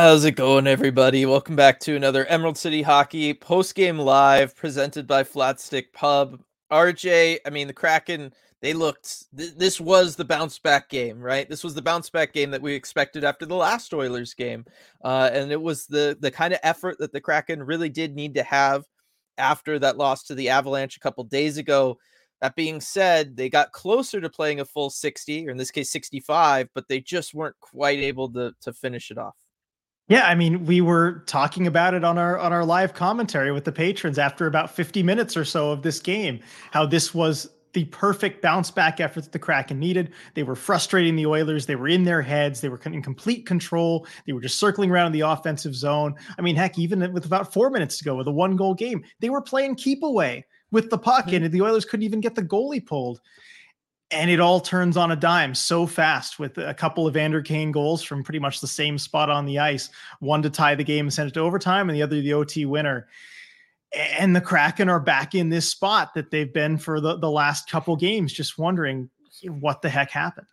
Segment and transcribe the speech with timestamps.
[0.00, 1.26] How's it going, everybody?
[1.26, 6.40] Welcome back to another Emerald City Hockey post game live presented by Flatstick Pub.
[6.70, 8.32] RJ, I mean, the Kraken,
[8.62, 11.50] they looked, th- this was the bounce back game, right?
[11.50, 14.64] This was the bounce back game that we expected after the last Oilers game.
[15.02, 18.34] Uh, and it was the, the kind of effort that the Kraken really did need
[18.34, 18.84] to have
[19.36, 21.98] after that loss to the Avalanche a couple days ago.
[22.40, 25.90] That being said, they got closer to playing a full 60, or in this case,
[25.90, 29.34] 65, but they just weren't quite able to, to finish it off.
[30.08, 33.64] Yeah, I mean, we were talking about it on our on our live commentary with
[33.64, 36.40] the patrons after about 50 minutes or so of this game,
[36.70, 40.12] how this was the perfect bounce back effort that the Kraken needed.
[40.32, 41.66] They were frustrating the Oilers.
[41.66, 42.62] They were in their heads.
[42.62, 44.06] They were in complete control.
[44.26, 46.14] They were just circling around the offensive zone.
[46.38, 49.04] I mean, heck, even with about four minutes to go with a one goal game,
[49.20, 52.42] they were playing keep away with the puck, and the Oilers couldn't even get the
[52.42, 53.20] goalie pulled
[54.10, 57.72] and it all turns on a dime so fast with a couple of Vander Kane
[57.72, 61.06] goals from pretty much the same spot on the ice, one to tie the game
[61.06, 63.08] and send it to overtime, and the other the OT winner.
[63.94, 67.70] And the Kraken are back in this spot that they've been for the, the last
[67.70, 69.10] couple games, just wondering
[69.46, 70.46] what the heck happened.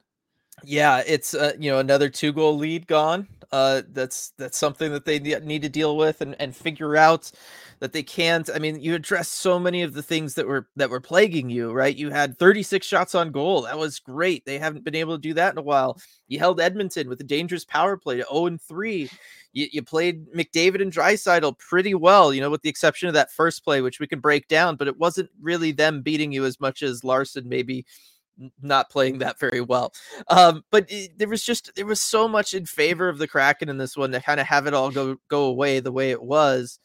[0.63, 3.27] Yeah, it's uh, you know another two goal lead gone.
[3.51, 7.31] Uh, that's that's something that they need to deal with and, and figure out
[7.79, 8.49] that they can't.
[8.53, 11.71] I mean, you addressed so many of the things that were that were plaguing you,
[11.71, 11.95] right?
[11.95, 13.63] You had 36 shots on goal.
[13.63, 14.45] That was great.
[14.45, 15.99] They haven't been able to do that in a while.
[16.27, 19.09] You held Edmonton with a dangerous power play to 0 and 3.
[19.53, 23.31] You, you played McDavid and Draisaitl pretty well, you know, with the exception of that
[23.31, 26.59] first play, which we can break down, but it wasn't really them beating you as
[26.59, 27.85] much as Larsson maybe
[28.61, 29.93] not playing that very well.
[30.27, 33.69] Um, but it, there was just there was so much in favor of the Kraken
[33.69, 36.21] in this one to kind of have it all go go away the way it
[36.21, 36.79] was.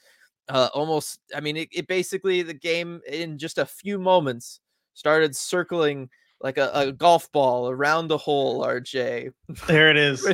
[0.50, 4.60] Uh, almost, I mean, it, it basically the game in just a few moments
[4.94, 6.10] started circling
[6.42, 8.64] like a, a golf ball around the hole.
[8.64, 9.32] RJ,
[9.66, 10.26] there it is.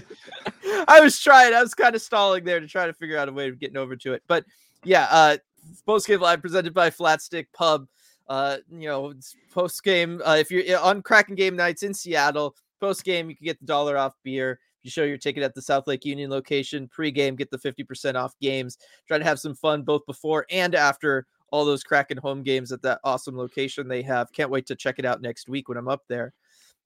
[0.88, 1.55] I was trying.
[1.55, 3.76] I was kind of stalling there to try to figure out a way of getting
[3.76, 4.22] over to it.
[4.26, 4.44] But
[4.84, 5.37] yeah, uh,
[5.84, 7.87] post game live presented by Flatstick Pub
[8.28, 9.12] uh, you know,
[9.53, 10.21] post game.
[10.25, 13.66] Uh, if you're on Kraken game nights in Seattle, post game you can get the
[13.66, 14.59] dollar off beer.
[14.87, 18.17] You show your ticket at the South Lake Union location, pre-game get the fifty percent
[18.17, 18.79] off games.
[19.07, 22.83] Try to have some fun both before and after all those Kraken home games at
[22.83, 24.33] that awesome location they have.
[24.33, 26.33] Can't wait to check it out next week when I'm up there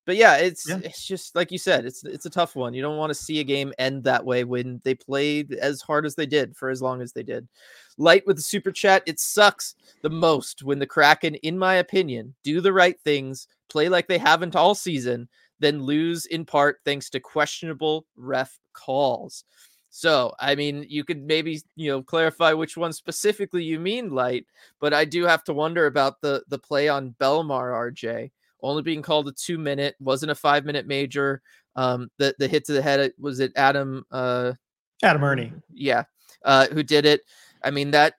[0.06, 0.80] but yeah, it's yeah.
[0.82, 2.74] it's just like you said, it's it's a tough one.
[2.74, 6.06] You don't want to see a game end that way when they played as hard
[6.06, 7.46] as they did for as long as they did.
[7.98, 12.34] Light with the super chat, it sucks the most when the Kraken, in my opinion,
[12.42, 15.28] do the right things, play like they haven't all season,
[15.60, 19.44] then lose in part thanks to questionable ref calls.
[19.90, 24.46] So, I mean, you could maybe, you know, clarify which one specifically you mean, Light,
[24.80, 28.30] but I do have to wonder about the the play on Belmar RJ
[28.62, 31.42] only being called a two minute, wasn't a five minute major.
[31.76, 34.52] Um, the the hit to the head was it Adam uh
[35.02, 35.62] Adam Erne.
[35.72, 36.04] yeah,
[36.44, 37.22] uh, who did it.
[37.62, 38.14] I mean that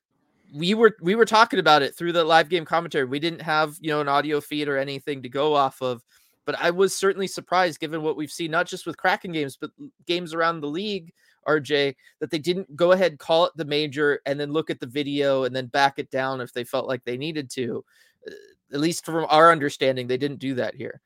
[0.54, 3.06] we were we were talking about it through the live game commentary.
[3.06, 6.04] We didn't have you know an audio feed or anything to go off of,
[6.46, 9.72] but I was certainly surprised given what we've seen not just with Kraken games but
[10.06, 11.14] games around the league.
[11.48, 14.86] RJ that they didn't go ahead call it the major and then look at the
[14.86, 17.84] video and then back it down if they felt like they needed to
[18.28, 18.32] uh,
[18.74, 21.02] at least from our understanding, they didn't do that here.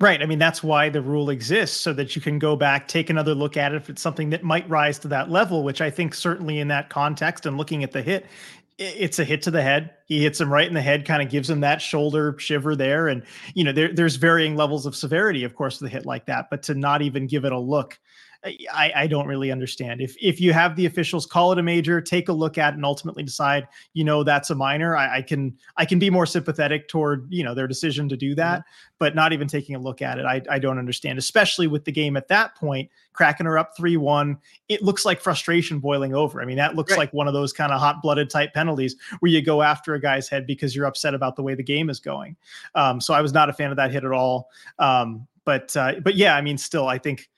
[0.00, 0.20] Right.
[0.20, 3.34] I mean, that's why the rule exists so that you can go back, take another
[3.34, 6.14] look at it if it's something that might rise to that level, which I think
[6.14, 8.26] certainly in that context and looking at the hit,
[8.78, 9.90] it's a hit to the head.
[10.06, 13.08] He hits him right in the head, kind of gives him that shoulder shiver there.
[13.08, 13.22] And,
[13.54, 16.62] you know, there, there's varying levels of severity, of course, a hit like that, but
[16.64, 17.98] to not even give it a look
[18.44, 20.00] I, I don't really understand.
[20.00, 22.76] If if you have the officials call it a major, take a look at it
[22.76, 24.96] and ultimately decide, you know, that's a minor.
[24.96, 28.34] I, I can I can be more sympathetic toward you know their decision to do
[28.34, 28.94] that, mm-hmm.
[28.98, 31.18] but not even taking a look at it, I, I don't understand.
[31.18, 34.36] Especially with the game at that point, Kraken are up three one.
[34.68, 36.42] It looks like frustration boiling over.
[36.42, 36.98] I mean, that looks right.
[36.98, 40.00] like one of those kind of hot blooded type penalties where you go after a
[40.00, 42.36] guy's head because you're upset about the way the game is going.
[42.74, 44.50] Um, so I was not a fan of that hit at all.
[44.78, 47.28] Um, but uh, but yeah, I mean, still, I think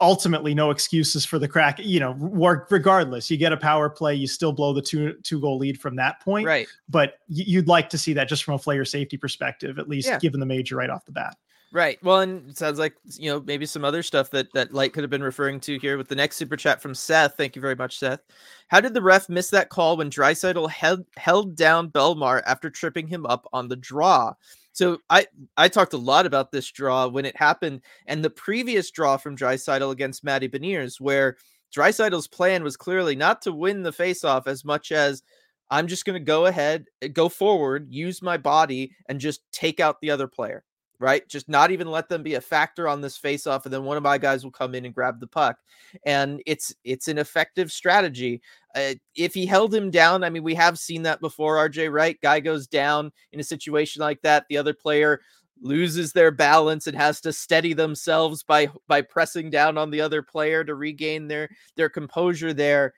[0.00, 4.14] ultimately no excuses for the crack you know work regardless you get a power play
[4.14, 6.46] you still blow the two two goal lead from that point.
[6.46, 6.68] Right.
[6.88, 10.18] But you'd like to see that just from a player safety perspective at least yeah.
[10.18, 11.36] given the major right off the bat.
[11.72, 12.02] Right.
[12.02, 15.02] Well and it sounds like you know maybe some other stuff that that light could
[15.02, 17.36] have been referring to here with the next super chat from seth.
[17.36, 18.20] Thank you very much seth.
[18.68, 23.08] How did the ref miss that call when Draisaitl held held down belmar after tripping
[23.08, 24.34] him up on the draw
[24.78, 25.26] so I
[25.56, 29.36] I talked a lot about this draw when it happened, and the previous draw from
[29.36, 31.36] Draisaitl against Matty Beniers, where
[31.76, 35.22] Draisaitl's plan was clearly not to win the faceoff as much as
[35.70, 40.00] I'm just going to go ahead, go forward, use my body, and just take out
[40.00, 40.64] the other player.
[41.00, 41.28] Right?
[41.28, 43.96] Just not even let them be a factor on this face off and then one
[43.96, 45.58] of my guys will come in and grab the puck.
[46.04, 48.42] And it's it's an effective strategy.
[48.74, 52.20] Uh, if he held him down, I mean we have seen that before RJ, right?
[52.20, 55.20] Guy goes down in a situation like that, the other player
[55.60, 60.22] loses their balance and has to steady themselves by by pressing down on the other
[60.22, 62.94] player to regain their their composure there.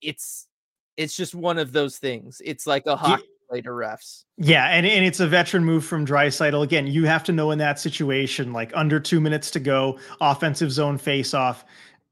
[0.00, 0.46] It's
[0.96, 2.40] it's just one of those things.
[2.44, 3.24] It's like a hockey
[3.60, 4.24] to refs.
[4.38, 6.62] Yeah, and, and it's a veteran move from Draisaitl.
[6.62, 10.72] Again, you have to know in that situation, like under two minutes to go, offensive
[10.72, 11.64] zone face off.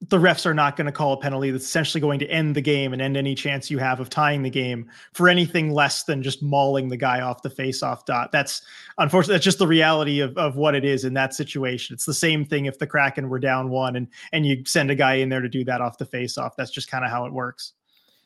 [0.08, 2.62] The refs are not going to call a penalty that's essentially going to end the
[2.62, 6.22] game and end any chance you have of tying the game for anything less than
[6.22, 8.32] just mauling the guy off the face-off dot.
[8.32, 8.62] That's
[8.96, 11.92] unfortunately that's just the reality of, of what it is in that situation.
[11.92, 14.94] It's the same thing if the Kraken were down one and and you send a
[14.94, 16.56] guy in there to do that off the face-off.
[16.56, 17.74] That's just kind of how it works.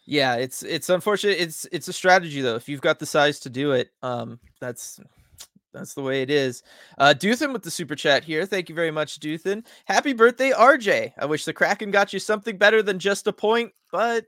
[0.07, 1.39] Yeah, it's it's unfortunate.
[1.41, 2.57] It's it's a strategy though.
[2.57, 5.01] If you've got the size to do it, um, that's
[5.73, 6.63] that's the way it is.
[6.99, 8.47] Uh, Duthin with the super chat here.
[8.47, 9.67] Thank you very much, Duthin.
[9.87, 11.13] Happy birthday, RJ.
[11.19, 14.27] I wish the Kraken got you something better than just a point, but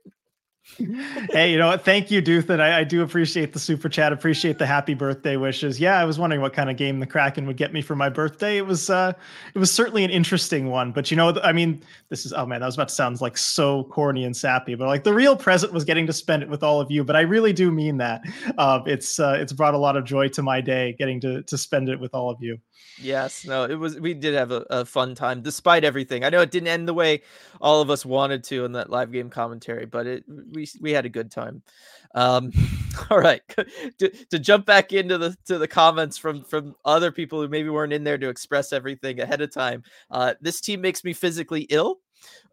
[1.30, 1.84] hey, you know what?
[1.84, 2.60] Thank you, Duthan.
[2.60, 4.12] I, I, do appreciate the super chat.
[4.12, 5.78] Appreciate the happy birthday wishes.
[5.78, 8.08] Yeah, I was wondering what kind of game the Kraken would get me for my
[8.08, 8.56] birthday.
[8.56, 9.12] It was uh
[9.54, 10.90] it was certainly an interesting one.
[10.90, 13.38] But you know, I mean, this is oh man, that was about to sound like
[13.38, 16.64] so corny and sappy, but like the real present was getting to spend it with
[16.64, 17.04] all of you.
[17.04, 18.22] But I really do mean that.
[18.58, 21.56] Uh, it's uh, it's brought a lot of joy to my day getting to to
[21.56, 22.58] spend it with all of you.
[22.98, 24.00] Yes, no, it was.
[24.00, 26.24] We did have a, a, fun time despite everything.
[26.24, 27.22] I know it didn't end the way
[27.60, 31.04] all of us wanted to in that live game commentary, but it we we had
[31.04, 31.62] a good time.
[32.14, 32.52] Um,
[33.10, 33.42] all right,
[33.98, 37.68] to, to jump back into the to the comments from from other people who maybe
[37.68, 39.82] weren't in there to express everything ahead of time.
[40.10, 41.98] Uh, this team makes me physically ill.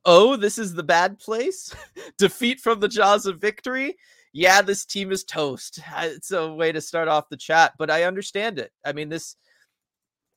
[0.04, 1.74] Oh, this is the bad place.
[2.18, 3.96] Defeat from the jaws of victory
[4.34, 5.80] yeah, this team is toast.
[6.00, 8.72] It's a way to start off the chat, but I understand it.
[8.84, 9.36] I mean, this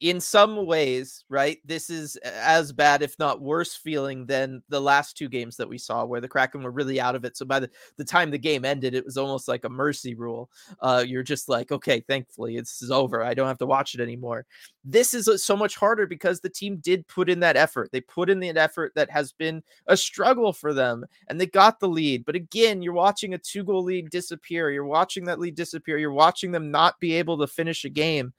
[0.00, 5.16] in some ways, right, this is as bad, if not worse, feeling than the last
[5.16, 7.36] two games that we saw where the Kraken were really out of it.
[7.36, 10.50] So by the, the time the game ended, it was almost like a mercy rule.
[10.80, 13.24] Uh, you're just like, okay, thankfully, this is over.
[13.24, 14.44] I don't have to watch it anymore.
[14.84, 17.88] This is uh, so much harder because the team did put in that effort.
[17.90, 21.80] They put in the effort that has been a struggle for them and they got
[21.80, 22.26] the lead.
[22.26, 24.70] But again, you're watching a two goal lead disappear.
[24.70, 25.96] You're watching that lead disappear.
[25.96, 28.34] You're watching them not be able to finish a game.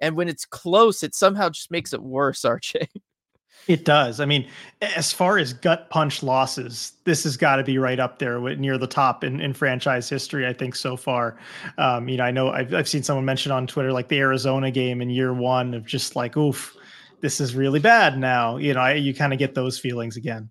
[0.00, 2.88] And when it's close, it somehow just makes it worse, RJ.
[3.66, 4.20] It does.
[4.20, 4.48] I mean,
[4.80, 8.78] as far as gut punch losses, this has got to be right up there near
[8.78, 11.38] the top in, in franchise history, I think, so far.
[11.78, 14.70] Um, you know, I know I've, I've seen someone mention on Twitter like the Arizona
[14.70, 16.74] game in year one of just like, oof,
[17.20, 18.56] this is really bad now.
[18.56, 20.50] You know, I, you kind of get those feelings again.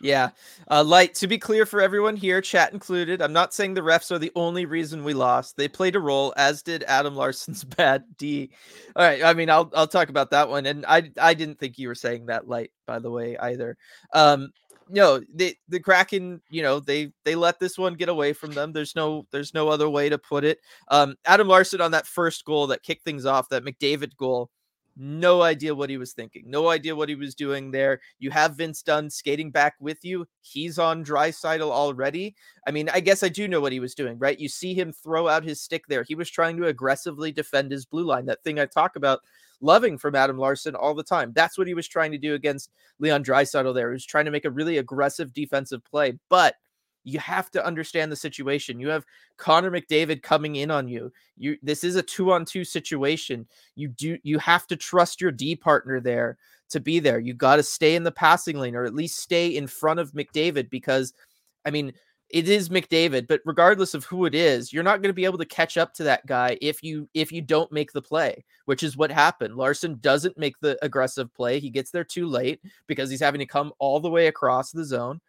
[0.00, 0.30] Yeah.
[0.70, 4.10] Uh, light, to be clear for everyone here, chat included, I'm not saying the refs
[4.10, 5.56] are the only reason we lost.
[5.56, 8.50] They played a role, as did Adam Larsson's bad D.
[8.96, 9.22] All right.
[9.22, 10.66] I mean, I'll I'll talk about that one.
[10.66, 13.76] And I I didn't think you were saying that light, by the way, either.
[14.14, 14.50] Um,
[14.88, 18.72] no, the the Kraken, you know, they they let this one get away from them.
[18.72, 20.58] There's no there's no other way to put it.
[20.88, 24.50] Um, Adam Larsson on that first goal that kicked things off, that McDavid goal
[24.96, 26.44] no idea what he was thinking.
[26.46, 28.00] No idea what he was doing there.
[28.18, 30.26] You have Vince Dunn skating back with you.
[30.42, 32.34] He's on Draisaitl already.
[32.66, 34.38] I mean, I guess I do know what he was doing, right?
[34.38, 36.02] You see him throw out his stick there.
[36.02, 38.26] He was trying to aggressively defend his blue line.
[38.26, 39.20] That thing I talk about
[39.60, 41.32] loving from Adam Larsson all the time.
[41.34, 43.90] That's what he was trying to do against Leon Draisaitl there.
[43.90, 46.54] He was trying to make a really aggressive defensive play, but
[47.04, 48.80] you have to understand the situation.
[48.80, 51.12] You have Connor McDavid coming in on you.
[51.36, 53.46] You this is a two on two situation.
[53.74, 56.38] You do you have to trust your D partner there
[56.70, 57.18] to be there.
[57.18, 60.12] You got to stay in the passing lane or at least stay in front of
[60.12, 61.12] McDavid because
[61.64, 61.92] I mean
[62.30, 65.38] it is McDavid, but regardless of who it is, you're not going to be able
[65.38, 68.82] to catch up to that guy if you if you don't make the play, which
[68.82, 69.56] is what happened.
[69.56, 71.58] Larsson doesn't make the aggressive play.
[71.58, 74.84] He gets there too late because he's having to come all the way across the
[74.84, 75.20] zone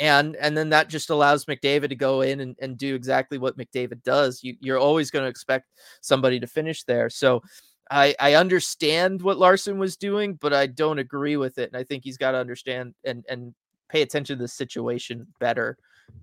[0.00, 3.58] and and then that just allows McDavid to go in and, and do exactly what
[3.58, 4.42] McDavid does.
[4.42, 5.68] You, you're always going to expect
[6.00, 7.10] somebody to finish there.
[7.10, 7.42] So
[7.90, 11.70] I, I understand what Larsson was doing, but I don't agree with it.
[11.72, 13.54] And I think he's got to understand and and
[13.90, 15.76] pay attention to the situation better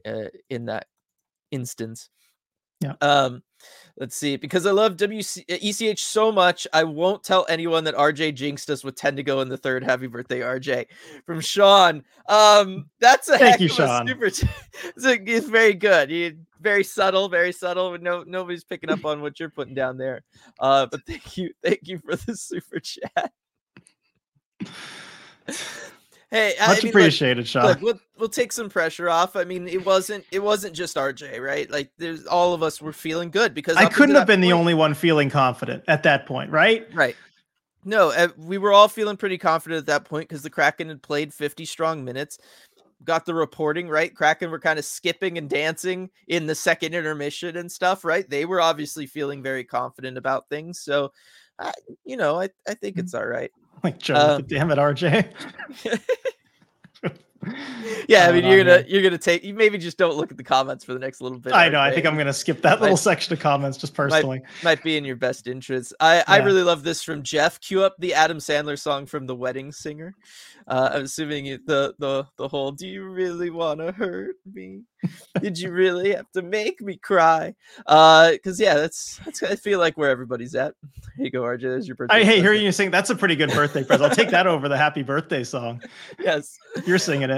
[0.05, 0.87] uh, in that
[1.51, 2.09] instance.
[2.81, 2.93] Yeah.
[3.01, 3.43] Um,
[3.97, 4.37] let's see.
[4.37, 8.83] Because I love WC ECH so much, I won't tell anyone that RJ jinxed us
[8.83, 9.83] with 10 to go in the third.
[9.83, 10.85] Happy birthday, RJ.
[11.25, 12.03] From Sean.
[12.27, 14.07] Um, that's a thank you, Sean.
[14.07, 14.51] Super it's, a,
[14.95, 16.09] it's very good.
[16.11, 17.97] You very subtle, very subtle.
[17.99, 20.23] No, nobody's picking up on what you're putting down there.
[20.59, 23.31] Uh, but thank you, thank you for the super chat.
[26.29, 27.65] Hey, much I mean, appreciated, look, Sean.
[27.65, 29.37] Look, we'll, we'll take some pressure off.
[29.37, 31.69] I mean, it wasn't it wasn't just RJ, right?
[31.71, 34.53] Like, there's all of us were feeling good because I couldn't have been point, the
[34.53, 36.85] only one feeling confident at that point, right?
[36.93, 37.15] Right.
[37.85, 41.01] No, uh, we were all feeling pretty confident at that point because the Kraken had
[41.01, 42.37] played 50 strong minutes.
[43.05, 44.13] Got the reporting right.
[44.13, 48.29] Kraken were kind of skipping and dancing in the second intermission and stuff, right?
[48.29, 50.81] They were obviously feeling very confident about things.
[50.81, 51.13] So,
[51.59, 51.71] uh,
[52.03, 53.51] you know, I, I think it's all right.
[53.83, 55.31] Like, Joe, uh, damn it, RJ.
[58.07, 59.43] yeah, I mean, you're gonna you're gonna take.
[59.43, 61.53] You maybe just don't look at the comments for the next little bit.
[61.53, 61.79] I know.
[61.79, 64.39] I think I'm gonna skip that might, little section of comments just personally.
[64.39, 65.93] Might, might, be in your best interest.
[65.99, 66.23] I yeah.
[66.27, 67.59] I really love this from Jeff.
[67.59, 70.15] Cue up the Adam Sandler song from The Wedding Singer.
[70.67, 72.71] Uh, I'm assuming the the the whole.
[72.71, 74.81] Do you really want to hurt me?
[75.41, 77.55] Did you really have to make me cry?
[77.85, 79.43] Uh, because yeah, that's that's.
[79.43, 80.73] I feel like where everybody's at.
[81.15, 81.61] Here you go, RJ.
[81.61, 82.17] There's your birthday.
[82.17, 82.91] I hey, hearing you sing.
[82.91, 84.09] That's a pretty good birthday present.
[84.09, 85.81] I'll take that over the happy birthday song.
[86.19, 87.36] Yes, you're singing it.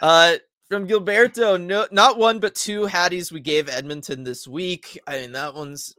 [0.00, 0.36] Uh,
[0.68, 4.98] from Gilberto, no, not one but two Hatties we gave Edmonton this week.
[5.06, 5.94] I mean, that one's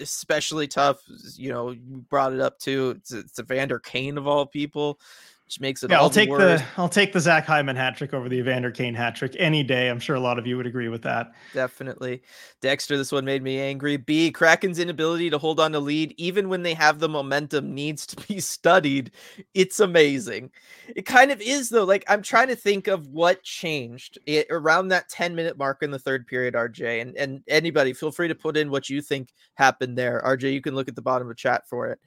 [0.00, 0.98] especially tough.
[1.36, 2.94] You know, you brought it up too.
[2.96, 4.98] It's, it's Evander Kane of all people
[5.46, 5.90] which makes it.
[5.90, 8.72] Yeah, I'll take the, the I'll take the Zach Hyman hat trick over the Evander
[8.72, 9.88] Kane hat trick any day.
[9.88, 11.32] I'm sure a lot of you would agree with that.
[11.54, 12.22] Definitely,
[12.60, 12.96] Dexter.
[12.96, 13.96] This one made me angry.
[13.96, 18.06] B Kraken's inability to hold on to lead, even when they have the momentum, needs
[18.06, 19.12] to be studied.
[19.54, 20.50] It's amazing.
[20.88, 21.84] It kind of is though.
[21.84, 25.92] Like I'm trying to think of what changed it, around that 10 minute mark in
[25.92, 26.54] the third period.
[26.54, 30.20] RJ and and anybody, feel free to put in what you think happened there.
[30.26, 32.00] RJ, you can look at the bottom of chat for it.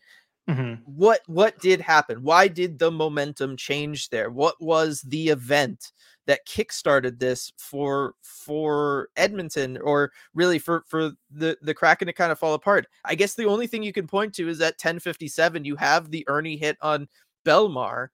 [0.50, 0.82] Mm-hmm.
[0.86, 2.24] What what did happen?
[2.24, 4.32] Why did the momentum change there?
[4.32, 5.92] What was the event
[6.26, 12.32] that kickstarted this for for Edmonton or really for for the the Kraken to kind
[12.32, 12.88] of fall apart?
[13.06, 16.26] I guess the only thing you can point to is that 1057 you have the
[16.28, 17.08] Erne hit on
[17.46, 18.08] Belmar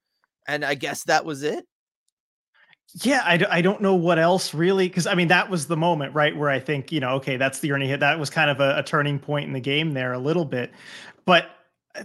[0.46, 1.66] and I guess that was it.
[3.02, 6.14] Yeah, I, I don't know what else really, because I mean, that was the moment,
[6.14, 6.36] right?
[6.36, 8.00] Where I think, you know, okay, that's the Erne hit.
[8.00, 10.72] That was kind of a, a turning point in the game there a little bit.
[11.26, 11.55] But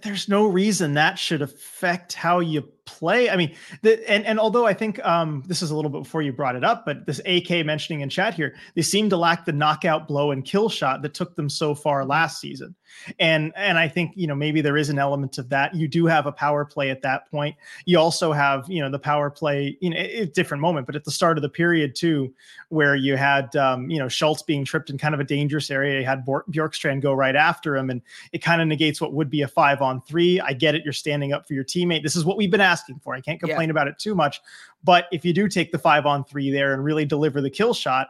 [0.02, 2.68] there's no reason that should affect how you
[2.98, 3.30] play.
[3.30, 6.22] I mean, the, and and although I think um, this is a little bit before
[6.22, 9.44] you brought it up, but this AK mentioning in chat here, they seem to lack
[9.44, 12.74] the knockout blow and kill shot that took them so far last season.
[13.18, 15.74] And and I think you know maybe there is an element of that.
[15.74, 17.56] You do have a power play at that point.
[17.86, 19.76] You also have you know the power play.
[19.80, 22.34] You know, a different moment, but at the start of the period too,
[22.68, 26.00] where you had um, you know Schultz being tripped in kind of a dangerous area.
[26.00, 29.42] You had Bjorkstrand go right after him, and it kind of negates what would be
[29.42, 30.40] a five on three.
[30.40, 30.84] I get it.
[30.84, 32.02] You're standing up for your teammate.
[32.02, 33.14] This is what we've been asking for.
[33.14, 33.72] I can't complain yeah.
[33.72, 34.40] about it too much.
[34.82, 37.74] But if you do take the five on three there and really deliver the kill
[37.74, 38.08] shot,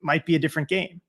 [0.00, 1.00] might be a different game.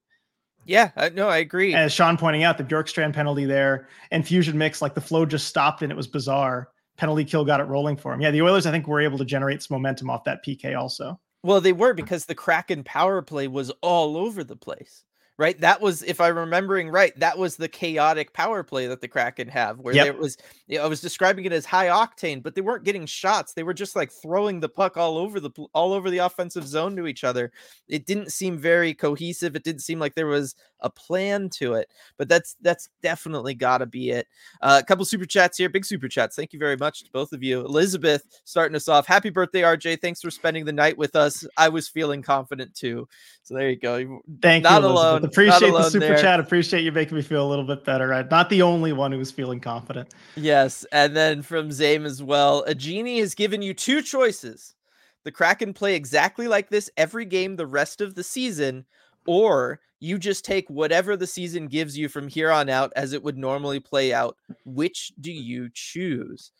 [0.66, 1.74] Yeah, uh, no, I agree.
[1.74, 5.48] As Sean pointing out, the Bjorkstrand penalty there and fusion mix, like the flow just
[5.48, 6.70] stopped and it was bizarre.
[6.98, 8.20] Penalty kill got it rolling for him.
[8.20, 11.20] Yeah, the Oilers, I think, were able to generate some momentum off that PK also.
[11.44, 15.06] Well, they were because the Kraken power play was all over the place
[15.38, 15.60] right?
[15.62, 19.48] That was, if I'm remembering right, that was the chaotic power play that the Kraken
[19.50, 20.08] have, where yep.
[20.08, 20.38] it was.
[20.68, 23.54] You know, I was describing it as high octane, but they weren't getting shots.
[23.54, 26.96] They were just like throwing the puck all over the all over the offensive zone
[26.96, 27.52] to each other.
[27.88, 29.56] It didn't seem very cohesive.
[29.56, 31.90] It didn't seem like there was a plan to it.
[32.18, 34.28] But that's that's definitely got to be it.
[34.62, 36.36] Uh, a couple super chats here, big super chats.
[36.36, 37.62] Thank you very much to both of you.
[37.62, 39.08] Elizabeth starting us off.
[39.08, 40.02] Happy birthday, RJ.
[40.02, 41.46] Thanks for spending the night with us.
[41.58, 43.08] I was feeling confident too.
[43.44, 44.22] So there you go.
[44.42, 44.82] Thank Not you.
[44.82, 45.27] Not alone.
[45.28, 46.18] Appreciate the super there.
[46.18, 46.40] chat.
[46.40, 48.08] Appreciate you making me feel a little bit better.
[48.08, 48.30] Right?
[48.30, 50.14] Not the only one who was feeling confident.
[50.36, 50.86] Yes.
[50.92, 52.64] And then from Zame as well.
[52.68, 54.76] A genie has given you two choices.
[55.24, 58.86] The Kraken play exactly like this every game the rest of the season,
[59.26, 63.22] or you just take whatever the season gives you from here on out as it
[63.24, 64.38] would normally play out.
[64.64, 66.52] Which do you choose?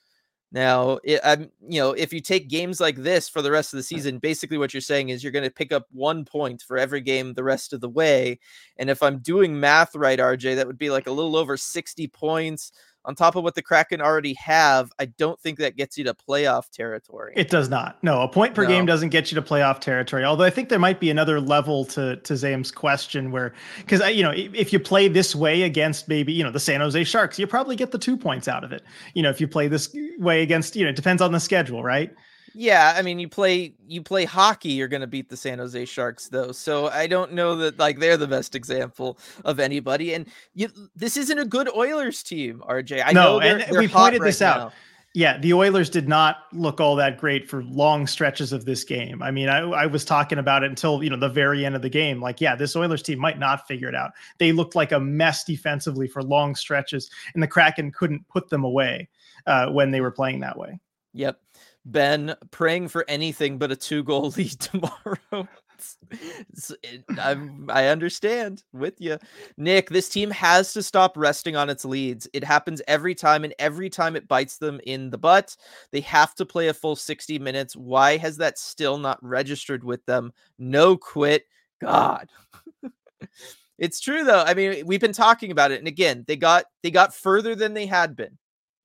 [0.52, 3.78] Now, it, I'm, you know, if you take games like this for the rest of
[3.78, 6.78] the season, basically what you're saying is you're going to pick up one point for
[6.78, 8.40] every game the rest of the way.
[8.78, 12.08] And if I'm doing math right, RJ, that would be like a little over 60
[12.08, 12.72] points
[13.08, 16.14] on top of what the Kraken already have, I don't think that gets you to
[16.14, 17.32] playoff territory.
[17.38, 18.04] It does not.
[18.04, 18.70] No, a point per no.
[18.70, 20.26] game doesn't get you to playoff territory.
[20.26, 24.24] Although I think there might be another level to to Zam's question where because you
[24.24, 27.48] know if you play this way against maybe you know the San Jose Sharks, you
[27.48, 28.84] probably get the two points out of it.
[29.14, 31.84] You know if you play this way against you know it depends on the schedule,
[31.84, 32.14] right?
[32.60, 35.86] Yeah, I mean, you play you play hockey, you're going to beat the San Jose
[35.86, 36.52] Sharks, though.
[36.52, 40.16] So I don't know that like they're the best example of anybody.
[40.16, 43.04] And you, this isn't a good Oilers team, RJ.
[43.06, 44.58] I no, know and they're we pointed this out.
[44.58, 44.74] Now.
[45.14, 49.22] Yeah, the Oilers did not look all that great for long stretches of this game.
[49.22, 51.84] I mean, I, I was talking about it until you know the very end of
[51.84, 52.20] the game.
[52.20, 54.14] Like, yeah, this Oilers team might not figure it out.
[54.40, 58.64] They looked like a mess defensively for long stretches, and the Kraken couldn't put them
[58.64, 59.10] away
[59.46, 60.80] uh, when they were playing that way.
[61.14, 61.40] Yep.
[61.88, 65.48] Ben praying for anything but a two goal lead tomorrow.
[66.84, 67.04] it,
[67.70, 69.18] i understand with you,
[69.58, 69.90] Nick.
[69.90, 72.28] This team has to stop resting on its leads.
[72.34, 75.56] It happens every time, and every time it bites them in the butt.
[75.92, 77.76] They have to play a full 60 minutes.
[77.76, 80.34] Why has that still not registered with them?
[80.60, 81.46] No quit.
[81.80, 82.30] God.
[83.78, 84.44] it's true though.
[84.44, 87.74] I mean, we've been talking about it, and again, they got they got further than
[87.74, 88.38] they had been.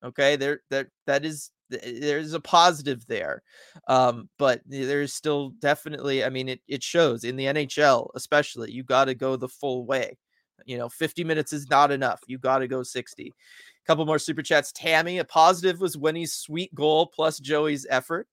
[0.05, 1.51] Okay, there that that is
[1.85, 3.43] there's a positive there
[3.89, 8.83] um, but there's still definitely i mean it, it shows in the nhl especially you
[8.83, 10.17] got to go the full way
[10.65, 14.19] you know 50 minutes is not enough you got to go 60 a couple more
[14.19, 18.29] super chats tammy a positive was winnie's sweet goal plus joey's effort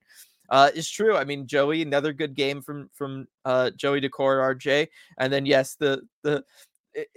[0.52, 1.16] uh, is true.
[1.16, 4.88] I mean, Joey, another good game from from uh, Joey Daccord, RJ,
[5.20, 6.44] and then yes, the the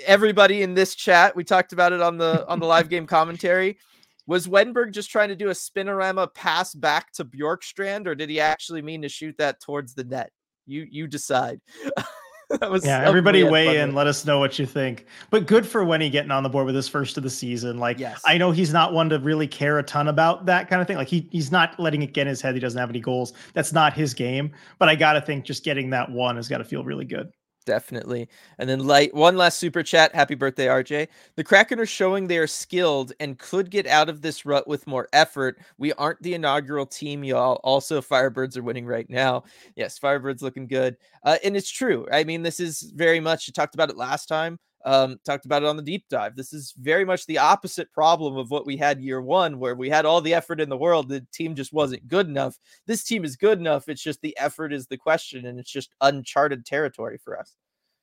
[0.07, 1.35] everybody in this chat.
[1.35, 3.79] We talked about it on the on the live game commentary.
[4.27, 8.41] Was Wennberg just trying to do a spinorama pass back to Bjorkstrand, or did he
[8.41, 10.31] actually mean to shoot that towards the net?
[10.67, 11.61] You you decide.
[12.83, 13.95] yeah, everybody weigh in.
[13.95, 15.07] Let us know what you think.
[15.31, 17.79] But good for Wenny getting on the board with his first of the season.
[17.79, 18.21] Like, yes.
[18.25, 20.97] I know he's not one to really care a ton about that kind of thing.
[20.97, 22.55] Like, he he's not letting it get in his head.
[22.55, 23.33] He doesn't have any goals.
[23.55, 24.53] That's not his game.
[24.79, 27.31] But I got to think just getting that one has got to feel really good.
[27.65, 28.29] Definitely.
[28.59, 30.15] And then light one last super chat.
[30.15, 31.07] Happy birthday, RJ.
[31.37, 34.87] The Kraken are showing they are skilled and could get out of this rut with
[34.89, 35.59] more effort.
[35.79, 37.61] We aren't the inaugural team, y'all.
[37.63, 39.45] Also, Firebirds are winning right now.
[39.77, 40.97] Yes, Firebirds looking good.
[41.23, 42.07] Uh, and it's true.
[42.11, 44.59] I mean, this is very much, you talked about it last time.
[44.85, 46.35] Um, talked about it on the deep dive.
[46.35, 49.89] This is very much the opposite problem of what we had year one, where we
[49.89, 51.09] had all the effort in the world.
[51.09, 52.59] The team just wasn't good enough.
[52.87, 53.89] This team is good enough.
[53.89, 57.55] It's just the effort is the question, and it's just uncharted territory for us.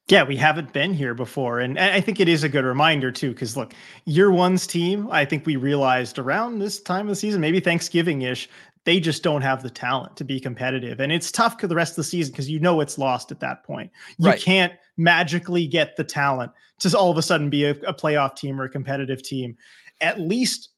[0.09, 1.59] Yeah, we haven't been here before.
[1.59, 5.23] And I think it is a good reminder, too, because look, year one's team, I
[5.23, 8.49] think we realized around this time of the season, maybe Thanksgiving ish,
[8.85, 10.99] they just don't have the talent to be competitive.
[10.99, 13.39] And it's tough for the rest of the season because you know it's lost at
[13.41, 13.91] that point.
[14.17, 14.41] You right.
[14.41, 18.59] can't magically get the talent to all of a sudden be a, a playoff team
[18.59, 19.57] or a competitive team.
[20.01, 20.69] At least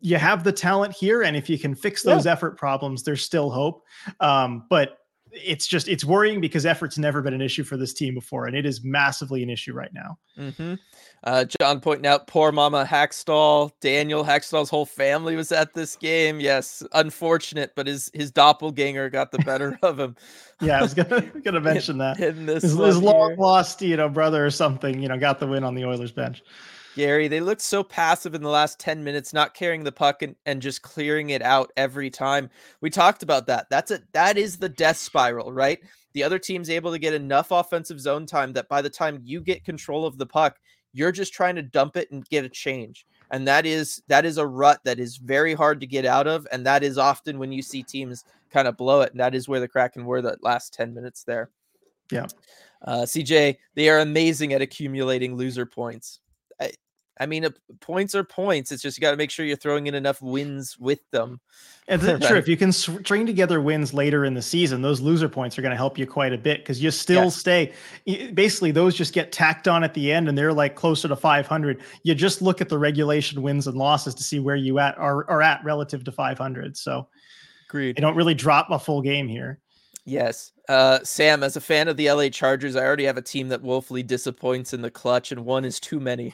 [0.00, 1.22] you have the talent here.
[1.22, 2.32] And if you can fix those yeah.
[2.32, 3.84] effort problems, there's still hope.
[4.20, 4.98] Um, but
[5.32, 8.56] it's just it's worrying because effort's never been an issue for this team before, and
[8.56, 10.18] it is massively an issue right now.
[10.38, 10.74] Mm-hmm.
[11.22, 16.40] Uh, John pointing out poor Mama Hakstol, Daniel Hakstol's whole family was at this game.
[16.40, 20.16] Yes, unfortunate, but his his doppelganger got the better of him.
[20.60, 22.16] yeah, I was gonna gonna mention that.
[22.16, 25.74] His, his long lost, you know, brother or something, you know, got the win on
[25.74, 26.42] the Oilers bench.
[26.96, 30.34] Gary, they looked so passive in the last 10 minutes, not carrying the puck and,
[30.46, 32.50] and just clearing it out every time.
[32.80, 33.66] We talked about that.
[33.70, 35.78] That's a that is the death spiral, right?
[36.12, 39.40] The other team's able to get enough offensive zone time that by the time you
[39.40, 40.58] get control of the puck,
[40.92, 43.06] you're just trying to dump it and get a change.
[43.30, 46.46] And that is that is a rut that is very hard to get out of.
[46.50, 49.12] And that is often when you see teams kind of blow it.
[49.12, 51.50] And that is where the Kraken were the last 10 minutes there.
[52.10, 52.26] Yeah.
[52.82, 56.18] Uh, CJ, they are amazing at accumulating loser points.
[56.60, 56.72] I,
[57.20, 58.72] I mean, uh, points are points.
[58.72, 61.38] It's just you got to make sure you're throwing in enough wins with them.
[61.86, 62.22] And right.
[62.22, 62.38] true.
[62.38, 65.70] If you can string together wins later in the season, those loser points are going
[65.70, 67.36] to help you quite a bit because you still yes.
[67.36, 67.72] stay.
[68.32, 71.82] Basically, those just get tacked on at the end, and they're like closer to 500.
[72.04, 75.28] You just look at the regulation wins and losses to see where you at are,
[75.28, 76.76] are at relative to 500.
[76.78, 77.06] So,
[77.68, 77.98] agreed.
[77.98, 79.60] You don't really drop a full game here.
[80.06, 80.52] Yes.
[80.70, 83.60] Uh, Sam, as a fan of the LA Chargers, I already have a team that
[83.60, 86.32] woefully disappoints in the clutch, and one is too many.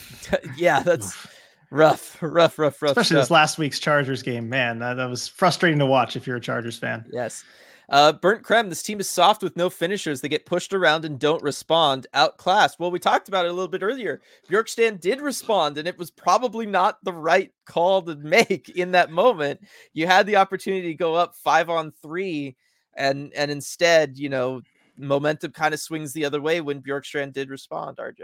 [0.56, 1.26] yeah, that's
[1.68, 2.92] rough, rough, rough, rough.
[2.92, 3.22] Especially stuff.
[3.22, 4.78] this last week's Chargers game, man.
[4.78, 7.04] That, that was frustrating to watch if you're a Chargers fan.
[7.12, 7.42] Yes.
[7.88, 10.20] Uh, Burnt Krem, this team is soft with no finishers.
[10.20, 12.06] They get pushed around and don't respond.
[12.14, 12.78] Outclassed.
[12.78, 14.22] Well, we talked about it a little bit earlier.
[14.48, 19.10] Bjorkstrand did respond, and it was probably not the right call to make in that
[19.10, 19.60] moment.
[19.92, 22.56] You had the opportunity to go up five on three
[22.94, 24.62] and and instead, you know,
[24.96, 27.98] momentum kind of swings the other way when Bjorkstrand did respond.
[27.98, 28.22] RJ.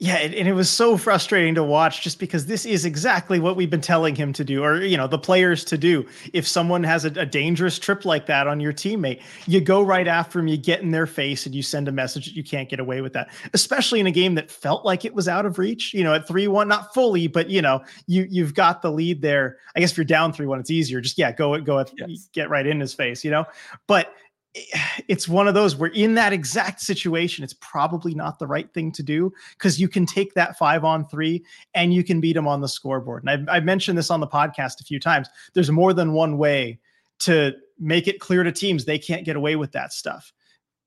[0.00, 3.56] Yeah, and, and, it was so frustrating to watch just because this is exactly what
[3.56, 6.06] we've been telling him to do, or you know, the players to do.
[6.32, 10.06] If someone has a, a, dangerous trip like that on your teammate, you go right
[10.06, 12.68] after him, you get in their face, and you send a message that you can't
[12.68, 13.28] get away with that.
[13.54, 15.92] Especially in a game that felt like it was out of reach.
[15.92, 19.20] You know, at three one, not fully, but you know, you you've got the lead
[19.20, 19.56] there.
[19.74, 21.00] I guess if you're down three one, it's easier.
[21.00, 22.28] Just yeah, go it, go yes.
[22.32, 23.24] get right in his face.
[23.24, 23.46] You know,
[23.88, 24.14] but
[25.08, 28.92] it's one of those where in that exact situation it's probably not the right thing
[28.92, 32.48] to do because you can take that five on three and you can beat them
[32.48, 33.22] on the scoreboard.
[33.22, 35.28] And I've, I've, mentioned this on the podcast a few times.
[35.54, 36.78] There's more than one way
[37.20, 40.32] to make it clear to teams they can't get away with that stuff.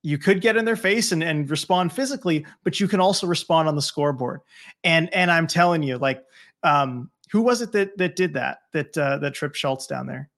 [0.04, 3.68] You could get in their face and, and respond physically but you can also respond
[3.68, 4.42] on the scoreboard.
[4.84, 6.24] And and i'm telling you like
[6.64, 10.30] um who was it that that did that that uh that trip schultz down there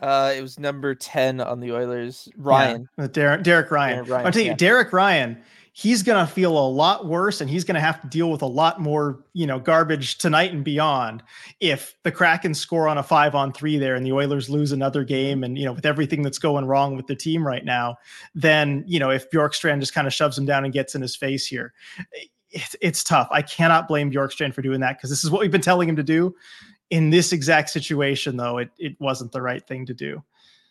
[0.00, 2.28] Uh, it was number ten on the Oilers.
[2.36, 4.04] Ryan, yeah, Derek, Derek Ryan.
[4.04, 4.56] Ryan I'll tell you, yeah.
[4.56, 5.42] Derek Ryan
[5.76, 8.42] he's going to feel a lot worse and he's going to have to deal with
[8.42, 11.20] a lot more, you know, garbage tonight and beyond
[11.58, 15.02] if the Kraken score on a 5 on 3 there and the Oilers lose another
[15.02, 17.96] game and you know, with everything that's going wrong with the team right now,
[18.36, 21.16] then, you know, if Bjorkstrand just kind of shoves him down and gets in his
[21.16, 21.74] face here.
[22.50, 23.26] It's, it's tough.
[23.32, 25.96] I cannot blame Bjorkstrand for doing that because this is what we've been telling him
[25.96, 26.36] to do.
[26.94, 30.22] In this exact situation, though, it, it wasn't the right thing to do.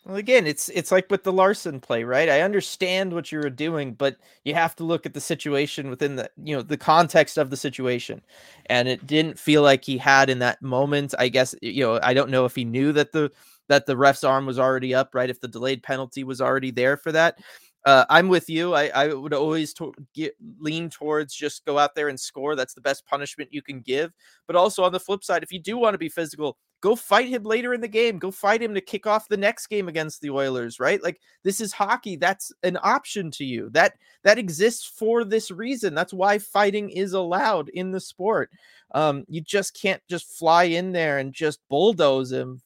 [0.06, 2.30] Well, again, it's it's like with the Larsson play, right?
[2.30, 6.16] I understand what you were doing, but you have to look at the situation within
[6.16, 8.22] the you know the context of the situation,
[8.66, 11.14] and it didn't feel like he had in that moment.
[11.18, 13.30] I guess you know I don't know if he knew that the
[13.68, 15.28] that the ref's arm was already up, right?
[15.28, 17.38] If the delayed penalty was already there for that.
[17.84, 18.74] Uh, I'm with you.
[18.74, 22.56] I, I would always to- get, lean towards just go out there and score.
[22.56, 24.12] That's the best punishment you can give.
[24.46, 27.28] But also on the flip side, if you do want to be physical, go fight
[27.28, 28.18] him later in the game.
[28.18, 31.02] Go fight him to kick off the next game against the Oilers, right?
[31.02, 32.16] Like this is hockey.
[32.16, 33.68] That's an option to you.
[33.70, 35.94] That that exists for this reason.
[35.94, 38.50] That's why fighting is allowed in the sport.
[38.94, 42.62] Um, you just can't just fly in there and just bulldoze him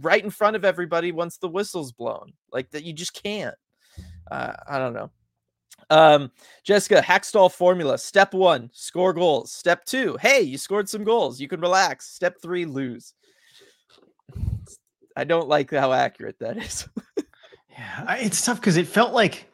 [0.00, 2.32] right in front of everybody once the whistle's blown.
[2.52, 3.54] Like that, you just can't.
[4.30, 5.10] Uh, I don't know.
[5.90, 6.30] Um,
[6.64, 7.98] Jessica, Hakstol formula.
[7.98, 9.52] Step one, score goals.
[9.52, 11.40] Step two, hey, you scored some goals.
[11.40, 12.08] You can relax.
[12.08, 13.14] Step three, lose.
[15.16, 16.88] I don't like how accurate that is.
[17.70, 19.51] yeah, it's tough because it felt like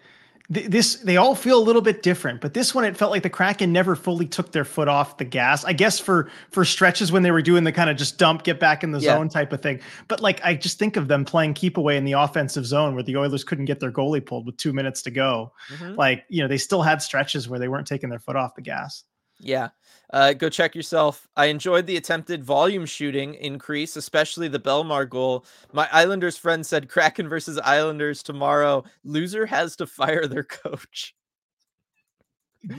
[0.52, 0.96] th- this.
[0.96, 3.72] They all feel a little bit different, but this one it felt like the Kraken
[3.72, 5.64] never fully took their foot off the gas.
[5.64, 8.61] I guess for for stretches when they were doing the kind of just dump, get
[8.61, 9.16] back in the yeah.
[9.16, 9.80] zone type of thing.
[10.08, 13.02] But like I just think of them playing keep away in the offensive zone where
[13.02, 15.52] the Oilers couldn't get their goalie pulled with two minutes to go.
[15.70, 15.94] Mm-hmm.
[15.94, 18.62] Like you know they still had stretches where they weren't taking their foot off the
[18.62, 19.04] gas.
[19.40, 19.68] Yeah.
[20.11, 21.29] Uh, go check yourself.
[21.37, 25.44] I enjoyed the attempted volume shooting increase, especially the Belmar goal.
[25.72, 28.85] My Islanders friend said Kraken versus Islanders tomorrow.
[29.05, 31.14] Loser has to fire their coach.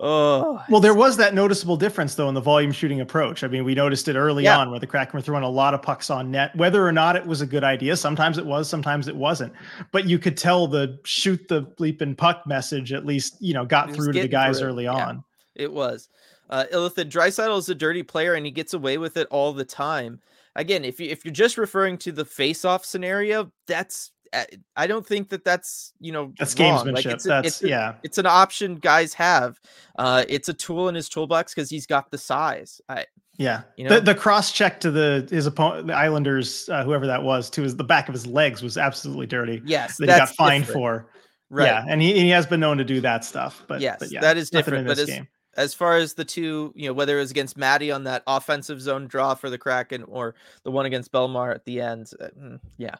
[0.00, 3.44] oh, well, there was that noticeable difference though in the volume shooting approach.
[3.44, 4.58] I mean, we noticed it early yeah.
[4.58, 6.56] on where the Kraken were throwing a lot of pucks on net.
[6.56, 9.52] Whether or not it was a good idea, sometimes it was, sometimes it wasn't.
[9.92, 13.92] But you could tell the shoot the bleeping puck message at least you know got
[13.92, 15.16] through to the guys early yeah.
[15.54, 16.08] It was.
[16.50, 19.64] Uh, Illithid Draisaitl is a dirty player and he gets away with it all the
[19.64, 20.20] time.
[20.56, 24.44] Again, if you if you're just referring to the face-off scenario, that's eh,
[24.76, 26.86] I don't think that that's you know that's wrong.
[26.86, 26.94] gamesmanship.
[26.94, 27.94] Like it's a, that's it's a, yeah.
[28.04, 29.58] It's an option guys have.
[29.98, 32.80] Uh, it's a tool in his toolbox because he's got the size.
[32.88, 33.62] I yeah.
[33.76, 33.96] You know?
[33.96, 37.62] The the cross check to the his opponent, the Islanders, uh, whoever that was, to
[37.62, 39.60] his the back of his legs was absolutely dirty.
[39.64, 40.82] Yes, that he got fined different.
[40.82, 41.10] for.
[41.50, 41.66] Right.
[41.66, 43.64] Yeah, and he, he has been known to do that stuff.
[43.66, 44.86] But yes, but yeah, that is different.
[44.86, 47.90] But as, game as far as the two, you know, whether it was against Matty
[47.90, 51.80] on that offensive zone draw for the Kraken or the one against Belmar at the
[51.80, 52.96] end, uh, mm, yeah.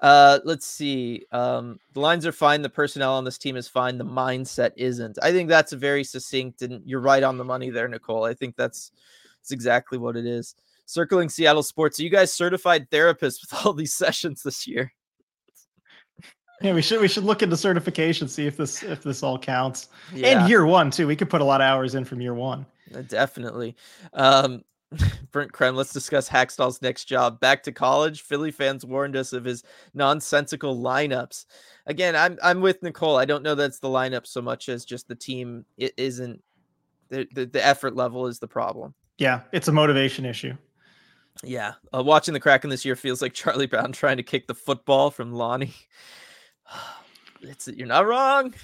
[0.00, 1.26] Uh, let's see.
[1.30, 2.62] Um, the lines are fine.
[2.62, 3.98] The personnel on this team is fine.
[3.98, 5.18] The mindset isn't.
[5.22, 8.24] I think that's a very succinct, and you're right on the money there, Nicole.
[8.24, 8.92] I think that's
[9.40, 10.54] that's exactly what it is.
[10.86, 12.00] Circling Seattle sports.
[12.00, 14.92] Are you guys certified therapists with all these sessions this year?
[16.60, 19.88] Yeah, we should we should look into certification, see if this if this all counts.
[20.14, 20.40] Yeah.
[20.40, 21.06] And year one too.
[21.06, 22.66] We could put a lot of hours in from year one.
[22.94, 23.76] Uh, definitely.
[24.12, 24.62] Um
[25.30, 27.38] Brent Krem, let's discuss Hakstol's next job.
[27.38, 28.22] Back to college.
[28.22, 29.62] Philly fans warned us of his
[29.94, 31.46] nonsensical lineups.
[31.86, 33.16] Again, I'm I'm with Nicole.
[33.16, 35.64] I don't know that's the lineup so much as just the team.
[35.78, 36.42] It isn't
[37.08, 38.94] the, the, the effort level is the problem.
[39.18, 40.56] Yeah, it's a motivation issue.
[41.42, 44.54] Yeah, uh, watching the Kraken this year feels like Charlie Brown trying to kick the
[44.54, 45.74] football from Lonnie.
[47.42, 48.54] it's you're not wrong.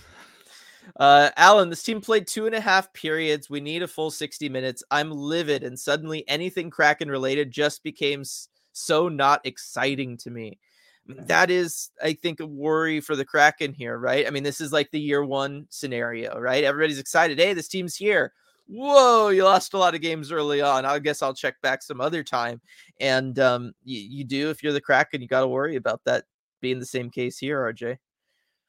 [0.94, 3.50] Uh, Alan, this team played two and a half periods.
[3.50, 4.84] We need a full 60 minutes.
[4.90, 8.22] I'm livid, and suddenly anything Kraken related just became
[8.72, 10.58] so not exciting to me.
[11.08, 14.26] That is, I think, a worry for the Kraken here, right?
[14.26, 16.64] I mean, this is like the year one scenario, right?
[16.64, 17.38] Everybody's excited.
[17.38, 18.32] Hey, this team's here.
[18.68, 20.84] Whoa, you lost a lot of games early on.
[20.84, 22.60] I guess I'll check back some other time.
[22.98, 26.24] And um, you, you do, if you're the Kraken, you got to worry about that
[26.60, 27.98] being the same case here, RJ.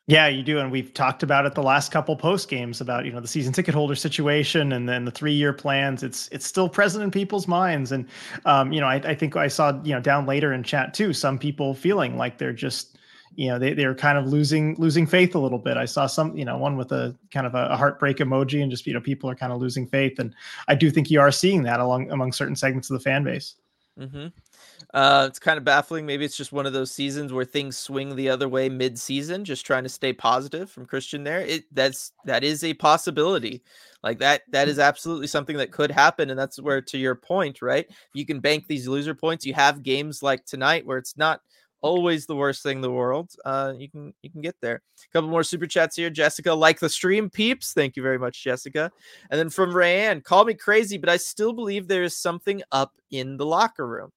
[0.09, 3.11] Yeah, you do, and we've talked about it the last couple post games about you
[3.11, 6.01] know the season ticket holder situation and then the three year plans.
[6.01, 8.07] It's it's still present in people's minds, and
[8.45, 11.11] um, you know I, I think I saw you know down later in chat too
[11.11, 12.97] some people feeling like they're just
[13.35, 15.75] you know they they're kind of losing losing faith a little bit.
[15.75, 18.71] I saw some you know one with a kind of a, a heartbreak emoji and
[18.71, 20.33] just you know people are kind of losing faith, and
[20.69, 23.55] I do think you are seeing that along among certain segments of the fan base.
[23.99, 24.27] Mm-hmm.
[24.93, 26.05] Uh, it's kind of baffling.
[26.05, 29.43] Maybe it's just one of those seasons where things swing the other way mid-season.
[29.43, 31.41] Just trying to stay positive from Christian there.
[31.41, 33.63] It that's that is a possibility.
[34.01, 37.61] Like that that is absolutely something that could happen, and that's where to your point,
[37.61, 37.85] right?
[38.13, 39.45] You can bank these loser points.
[39.45, 41.41] You have games like tonight where it's not
[41.81, 43.31] always the worst thing in the world.
[43.45, 44.81] Uh, you can you can get there.
[45.03, 46.09] A couple more super chats here.
[46.09, 47.73] Jessica, like the stream peeps.
[47.73, 48.91] Thank you very much, Jessica.
[49.29, 52.93] And then from Rayanne, call me crazy, but I still believe there is something up
[53.11, 54.11] in the locker room.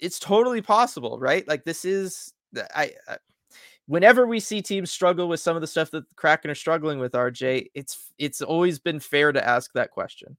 [0.00, 1.46] It's totally possible, right?
[1.46, 2.32] Like this is
[2.74, 3.18] I, I
[3.86, 7.00] whenever we see teams struggle with some of the stuff that the Kraken are struggling
[7.00, 10.36] with, RJ, it's it's always been fair to ask that question.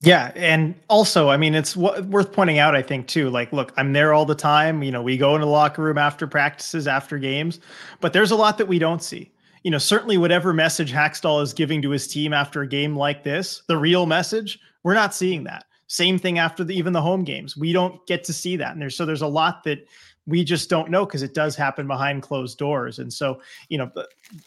[0.00, 3.30] Yeah, and also, I mean, it's w- worth pointing out, I think, too.
[3.30, 4.82] Like, look, I'm there all the time.
[4.82, 7.58] You know, we go into the locker room after practices, after games,
[8.00, 9.32] but there's a lot that we don't see.
[9.64, 13.24] You know, certainly whatever message Hakstol is giving to his team after a game like
[13.24, 15.64] this, the real message, we're not seeing that.
[15.88, 17.56] Same thing after the, even the home games.
[17.56, 19.86] We don't get to see that, and there's so there's a lot that
[20.28, 22.98] we just don't know because it does happen behind closed doors.
[22.98, 23.90] And so, you know,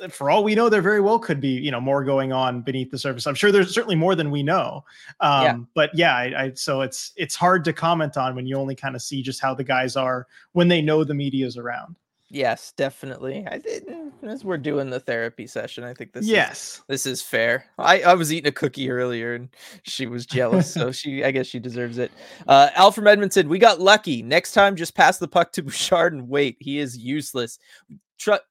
[0.09, 2.91] for all we know, there very well could be, you know, more going on beneath
[2.91, 3.25] the surface.
[3.25, 4.85] I'm sure there's certainly more than we know.
[5.21, 5.57] Um, yeah.
[5.73, 8.95] But yeah, I, I, so it's it's hard to comment on when you only kind
[8.95, 11.95] of see just how the guys are when they know the media is around.
[12.33, 13.45] Yes, definitely.
[13.45, 13.89] I think
[14.23, 17.65] as we're doing the therapy session, I think this yes is, this is fair.
[17.77, 19.49] I, I was eating a cookie earlier and
[19.83, 22.09] she was jealous, so she I guess she deserves it.
[22.47, 24.23] Uh, Al from Edmonton, we got lucky.
[24.23, 26.55] Next time, just pass the puck to Bouchard and wait.
[26.61, 27.59] He is useless.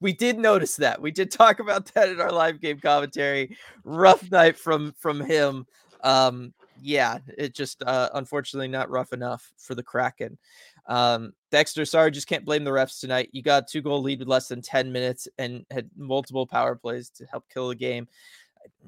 [0.01, 1.01] we did notice that.
[1.01, 3.57] We did talk about that in our live game commentary.
[3.83, 5.67] Rough night from from him.
[6.03, 10.39] Um, yeah, it just uh, unfortunately not rough enough for the Kraken.
[10.87, 13.31] Um, Dexter, sorry, just can't blame the refs tonight.
[13.33, 17.11] You got two goal lead with less than 10 minutes and had multiple power plays
[17.11, 18.09] to help kill the game.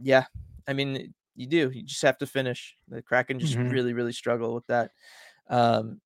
[0.02, 0.24] Yeah,
[0.66, 1.70] I mean, you do.
[1.70, 2.76] You just have to finish.
[2.88, 3.68] The Kraken just mm-hmm.
[3.68, 4.90] really, really struggle with that.
[5.48, 6.00] Um,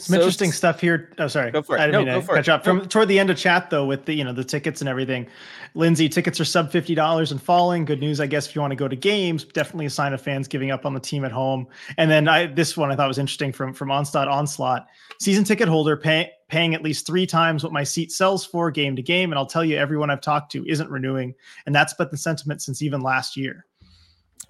[0.00, 1.12] some so interesting stuff here.
[1.18, 1.50] Oh, sorry.
[1.50, 1.80] Go for it.
[1.80, 2.50] I didn't no, mean to catch it.
[2.50, 2.64] up.
[2.64, 2.84] From no.
[2.84, 5.26] toward the end of chat though, with the you know the tickets and everything.
[5.74, 7.84] Lindsay, tickets are sub fifty dollars and falling.
[7.84, 9.44] Good news, I guess, if you want to go to games.
[9.44, 11.66] Definitely a sign of fans giving up on the team at home.
[11.96, 14.86] And then I this one I thought was interesting from from Onslaught Onslaught.
[15.20, 18.96] Season ticket holder pay, paying at least three times what my seat sells for game
[18.96, 19.32] to game.
[19.32, 21.34] And I'll tell you, everyone I've talked to isn't renewing,
[21.66, 23.66] and that's been the sentiment since even last year.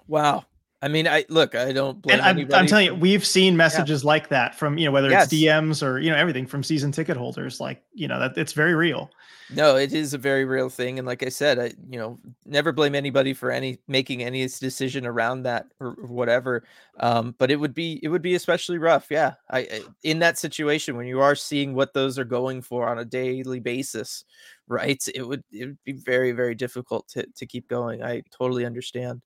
[0.07, 0.45] Wow.
[0.83, 4.03] I mean, I look, I don't blame and I'm, I'm telling you, we've seen messages
[4.03, 4.07] yeah.
[4.07, 5.25] like that from, you know, whether yes.
[5.25, 7.59] it's DMs or, you know, everything from season ticket holders.
[7.59, 9.11] Like, you know, that it's very real.
[9.53, 10.97] No, it is a very real thing.
[10.97, 15.05] And like I said, I, you know, never blame anybody for any making any decision
[15.05, 16.63] around that or, or whatever.
[16.99, 19.07] Um, but it would be, it would be especially rough.
[19.11, 19.33] Yeah.
[19.51, 22.97] I, I, in that situation, when you are seeing what those are going for on
[22.97, 24.23] a daily basis,
[24.67, 25.03] right.
[25.13, 28.01] It would, it would be very, very difficult to, to keep going.
[28.01, 29.21] I totally understand.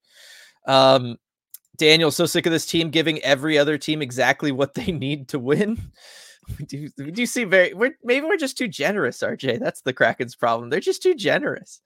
[0.68, 1.18] Um,
[1.78, 5.40] Daniel, so sick of this team giving every other team exactly what they need to
[5.40, 5.92] win.
[6.60, 9.60] We do, we do see very, we're, maybe we're just too generous, RJ.
[9.60, 10.70] That's the Kraken's problem.
[10.70, 11.82] They're just too generous.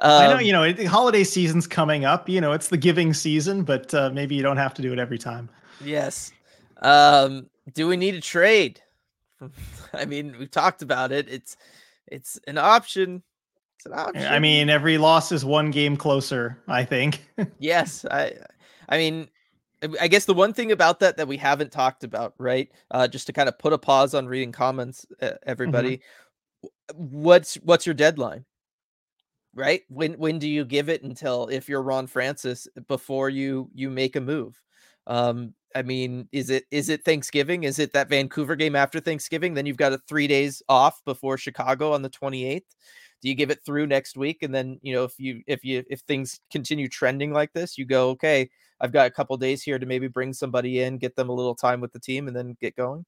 [0.00, 2.28] Um, I know, um, you know, the holiday season's coming up.
[2.28, 4.98] You know, it's the giving season, but uh, maybe you don't have to do it
[4.98, 5.48] every time.
[5.84, 6.32] Yes.
[6.78, 8.80] Um, do we need a trade?
[9.94, 11.28] I mean, we've talked about it.
[11.28, 11.56] It's,
[12.08, 13.22] it's an option.
[13.76, 14.26] It's an option.
[14.26, 17.24] I mean, every loss is one game closer, I think.
[17.58, 18.04] yes.
[18.10, 18.32] I,
[18.88, 19.28] I mean,
[20.00, 22.70] I guess the one thing about that that we haven't talked about, right?
[22.90, 25.98] Uh, just to kind of put a pause on reading comments, uh, everybody.
[25.98, 27.22] Mm-hmm.
[27.22, 28.44] What's what's your deadline?
[29.54, 29.82] Right?
[29.88, 34.14] When when do you give it until if you're Ron Francis before you you make
[34.14, 34.60] a move?
[35.06, 37.64] Um, I mean, is it is it Thanksgiving?
[37.64, 39.54] Is it that Vancouver game after Thanksgiving?
[39.54, 42.62] Then you've got a three days off before Chicago on the 28th
[43.22, 45.82] do you give it through next week and then you know if you if you
[45.88, 49.78] if things continue trending like this you go okay i've got a couple days here
[49.78, 52.56] to maybe bring somebody in get them a little time with the team and then
[52.60, 53.04] get going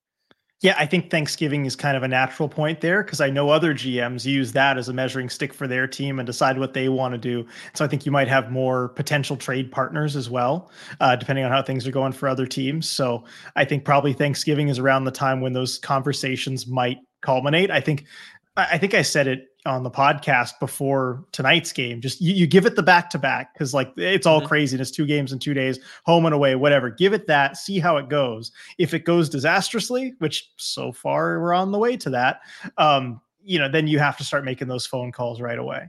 [0.61, 3.75] yeah, I think Thanksgiving is kind of a natural point there because I know other
[3.75, 7.13] GMs use that as a measuring stick for their team and decide what they want
[7.13, 7.47] to do.
[7.75, 11.51] So I think you might have more potential trade partners as well, uh, depending on
[11.51, 12.89] how things are going for other teams.
[12.89, 13.25] So
[13.57, 17.71] I think probably Thanksgiving is around the time when those conversations might culminate.
[17.71, 18.07] I think
[18.57, 22.01] I think I said it on the podcast before tonight's game.
[22.01, 24.49] Just you, you give it the back to back because like it's all mm-hmm.
[24.49, 26.91] craziness, two games in two days, home and away, whatever.
[26.91, 28.53] Give it that, see how it goes.
[28.79, 32.41] If it goes disastrously, which so far we're on the way to that,
[32.79, 35.89] um, you know, then you have to start making those phone calls right away.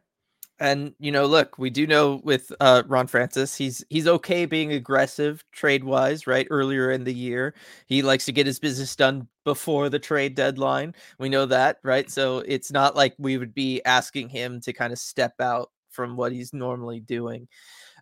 [0.60, 4.72] And you know, look, we do know with uh, Ron Francis, he's he's okay being
[4.72, 6.48] aggressive trade wise, right?
[6.50, 7.54] Earlier in the year,
[7.88, 10.96] he likes to get his business done before the trade deadline.
[11.20, 12.10] We know that, right?
[12.10, 16.15] So it's not like we would be asking him to kind of step out from
[16.15, 17.48] what he's normally doing.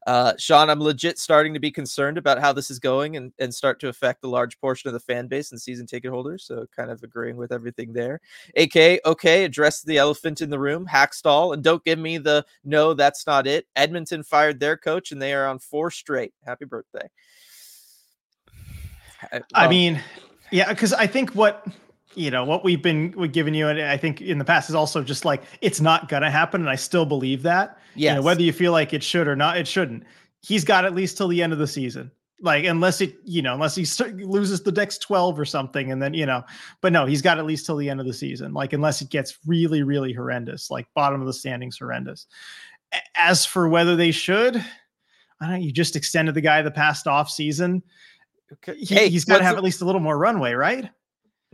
[0.06, 3.54] Uh, Sean, I'm legit starting to be concerned about how this is going and, and
[3.54, 6.44] start to affect a large portion of the fan base and season ticket holders.
[6.44, 8.20] So, kind of agreeing with everything there.
[8.58, 12.94] AK, okay, address the elephant in the room, Hakstol, and don't give me the no,
[12.94, 13.66] that's not it.
[13.76, 16.34] Edmonton fired their coach and they are on four straight.
[16.46, 17.10] Happy birthday.
[19.32, 20.02] Well, I mean,
[20.52, 21.66] yeah, because I think what
[22.15, 24.76] you know what we've been we've given you and i think in the past is
[24.76, 27.78] also just like it's not gonna happen and i still believe that.
[27.95, 28.12] Yeah.
[28.12, 30.04] you know, whether you feel like it should or not it shouldn't.
[30.41, 32.12] He's got at least till the end of the season.
[32.41, 33.86] Like unless it you know unless he
[34.26, 36.43] loses the next 12 or something and then you know
[36.82, 39.10] but no he's got at least till the end of the season like unless it
[39.10, 42.28] gets really really horrendous like bottom of the standings horrendous.
[43.15, 47.08] As for whether they should i don't know you just extended the guy the past
[47.08, 47.82] off season.
[48.76, 50.89] He, he's got to have at least a little more runway right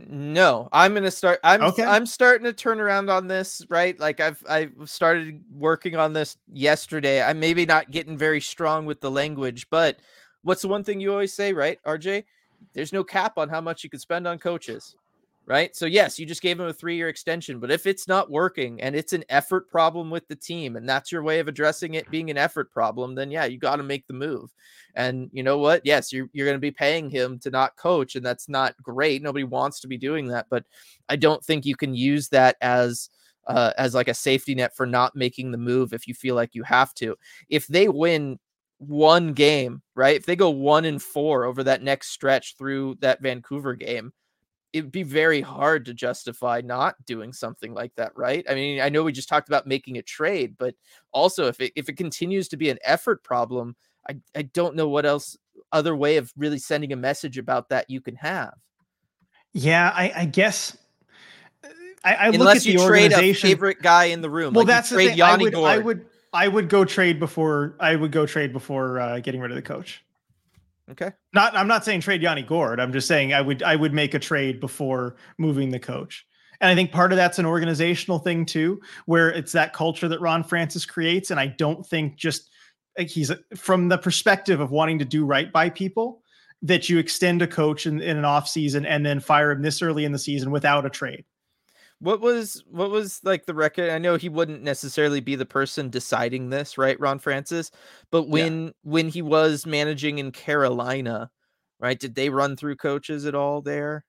[0.08, 1.40] No, I'm gonna start.
[1.44, 1.84] I'm Okay.
[1.84, 3.98] I'm starting to turn around on this, right?
[3.98, 7.22] Like I've I started working on this yesterday.
[7.22, 9.98] I'm maybe not getting very strong with the language, but
[10.42, 12.24] what's the one thing you always say, right, RJ?
[12.72, 14.96] There's no cap on how much you could spend on coaches,
[15.46, 15.74] right?
[15.74, 18.80] So yes, you just gave him a three year extension, but if it's not working
[18.80, 22.10] and it's an effort problem with the team, and that's your way of addressing it
[22.10, 24.52] being an effort problem, then yeah, you got to make the move.
[24.94, 25.82] And you know what?
[25.84, 29.22] Yes, you're you're going to be paying him to not coach, and that's not great.
[29.22, 30.64] Nobody wants to be doing that, but
[31.08, 33.10] I don't think you can use that as
[33.46, 36.54] uh, as like a safety net for not making the move if you feel like
[36.54, 37.16] you have to.
[37.48, 38.38] If they win
[38.78, 40.16] one game, right?
[40.16, 44.12] If they go one and four over that next stretch through that Vancouver game,
[44.72, 48.44] it'd be very hard to justify not doing something like that, right?
[48.48, 50.74] I mean, I know we just talked about making a trade, but
[51.12, 53.76] also if it if it continues to be an effort problem,
[54.08, 55.36] I, I don't know what else
[55.72, 58.54] other way of really sending a message about that you can have.
[59.52, 60.76] Yeah, I, I guess.
[62.02, 63.50] I, I look at Unless the you trade a organization.
[63.50, 64.54] favorite guy in the room.
[64.54, 65.20] well, like that's the thing.
[65.20, 67.76] I would, I would, I would go trade before.
[67.78, 70.02] I would go trade before uh, getting rid of the coach.
[70.90, 71.12] Okay.
[71.32, 72.80] Not, I'm not saying trade Yanni Gourde.
[72.80, 76.26] I'm just saying I would, I would make a trade before moving the coach.
[76.60, 80.20] And I think part of that's an organizational thing too, where it's that culture that
[80.20, 81.30] Ron Francis creates.
[81.30, 82.50] And I don't think just
[82.98, 86.22] like he's from the perspective of wanting to do right by people
[86.62, 89.80] that you extend a coach in, in an off season and then fire him this
[89.80, 91.24] early in the season without a trade.
[92.00, 93.90] What was what was like the record?
[93.90, 97.70] I know he wouldn't necessarily be the person deciding this, right, Ron Francis?
[98.10, 101.30] But when when he was managing in Carolina,
[101.78, 104.04] right, did they run through coaches at all there?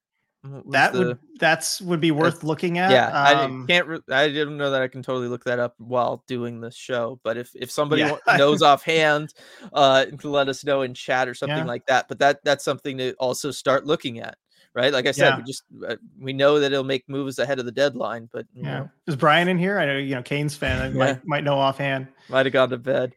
[0.71, 2.91] That the- would that's would be worth looking at.
[2.91, 4.03] yeah, I Um, di- can't.
[4.09, 7.19] I didn't know that I can totally look that up while doing this show.
[7.23, 8.15] But if if somebody Yeah.
[8.37, 9.33] knows offhand,
[9.73, 11.65] uh, let us know in chat or something Yeah.
[11.65, 12.07] like that.
[12.07, 14.37] But that that's something to also start looking at,
[14.73, 14.91] right?
[14.93, 15.37] Like I said, Yeah.
[15.37, 18.63] we just uh, we know that it'll make moves ahead of the deadline, but you
[18.63, 18.79] yeah.
[18.79, 19.79] know, Is Brian in here?
[19.79, 20.91] I know you know Canes fan.
[20.91, 20.97] Yeah.
[20.97, 22.07] might might know offhand.
[22.29, 23.13] might have gone to bed.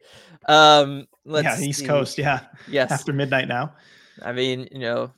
[0.47, 1.87] Um, let's yeah, East see.
[1.87, 2.17] Coast.
[2.17, 3.73] Yeah, Yes, after midnight now.
[4.21, 5.11] I mean, you know,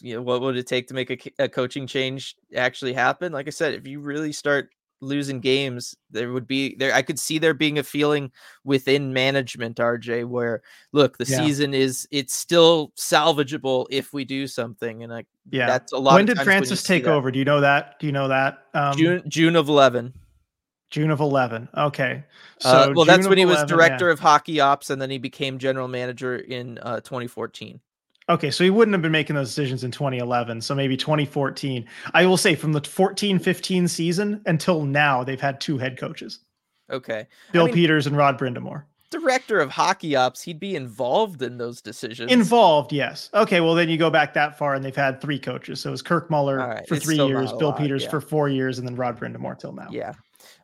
[0.00, 3.32] you know, what would it take to make a, a coaching change actually happen?
[3.32, 4.70] Like I said, if you really start
[5.02, 6.94] losing games, there would be there.
[6.94, 8.30] I could see there being a feeling
[8.64, 10.62] within management, RJ, where
[10.92, 11.38] look, the Yeah.
[11.38, 15.66] season is it's still salvageable if we do something, and like Yeah.
[15.66, 16.14] that's a lot.
[16.14, 17.30] when did Francis see take over?
[17.30, 17.98] Do you know that?
[17.98, 18.66] Do you know that?
[18.72, 20.14] Um, June June of eleven.
[20.90, 21.68] June of eleven.
[21.76, 22.22] Okay.
[22.60, 23.74] So uh, well, that's when he was 11, yeah.
[23.76, 27.80] director of hockey ops, and then he became general manager in uh, 2014.
[28.28, 31.84] Okay, so he wouldn't have been making those decisions in 2011, so maybe 2014.
[32.14, 36.40] I will say from the 14-15 season until now, they've had two head coaches,
[36.90, 38.84] Okay, Bill mean- Peters and Rod Brind'Amour.
[39.10, 42.30] director of hockey ops, he'd be involved in those decisions.
[42.32, 43.28] Involved, yes.
[43.34, 45.80] Okay, well then you go back that far, and they've had three coaches.
[45.80, 48.10] So it was Kirk Muller right, for three years, Bill lot, Peters yeah.
[48.10, 49.88] for four years, and then Rod Brind'Amour till now.
[49.90, 50.14] Yeah.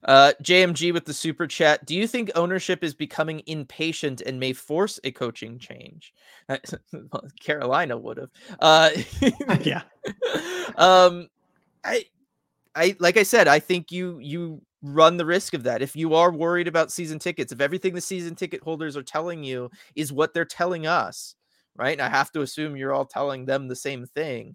[0.04, 1.84] Uh, JMG with the super chat.
[1.84, 6.14] Do you think ownership is becoming impatient and may force a coaching change?
[7.40, 8.30] Carolina would have.
[8.60, 8.90] Uh,
[9.60, 9.82] yeah.
[10.76, 11.28] um,
[11.84, 12.04] I,
[12.74, 16.14] I like I said, I think you you run the risk of that if you
[16.14, 17.52] are worried about season tickets.
[17.52, 21.34] If everything the season ticket holders are telling you is what they're telling us,
[21.76, 21.92] right?
[21.92, 24.54] And I have to assume you're all telling them the same thing.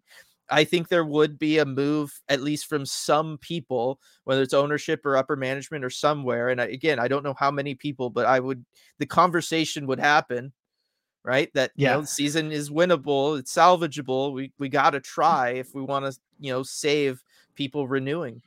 [0.50, 5.06] I think there would be a move, at least from some people, whether it's ownership
[5.06, 6.50] or upper management or somewhere.
[6.50, 8.66] And I, again, I don't know how many people, but I would,
[9.00, 10.52] the conversation would happen,
[11.24, 11.50] right?
[11.54, 11.94] That you Yeah.
[11.96, 14.34] know, the season is winnable, it's salvageable.
[14.34, 17.24] We we got to try if we want to, you know, save
[17.56, 18.42] people renewing.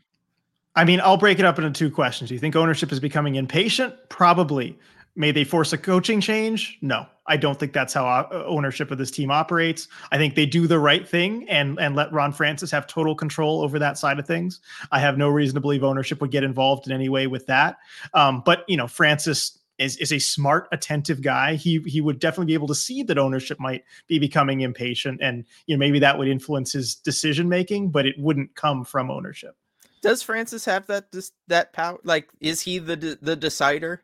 [0.75, 2.29] I mean, I'll break it up into two questions.
[2.29, 3.95] Do you think ownership is becoming impatient?
[4.11, 4.79] Probably.
[5.17, 6.79] May they force a coaching change?
[6.83, 9.89] No, I don't think that's how uh, ownership of this team operates.
[10.13, 13.63] I think they do the right thing and and let Ron Francis have total control
[13.63, 14.61] over that side of things.
[14.93, 17.79] I have no reason to believe ownership would get involved in any way with that.
[18.13, 21.55] Um, but you know, Francis is is a smart, attentive guy.
[21.55, 25.45] He he would definitely be able to see that ownership might be becoming impatient, and
[25.67, 29.57] you know maybe that would influence his decision making, but it wouldn't come from ownership.
[30.03, 31.07] Does Francis have that
[31.49, 31.99] that power?
[32.05, 34.03] Like, is he the the decider?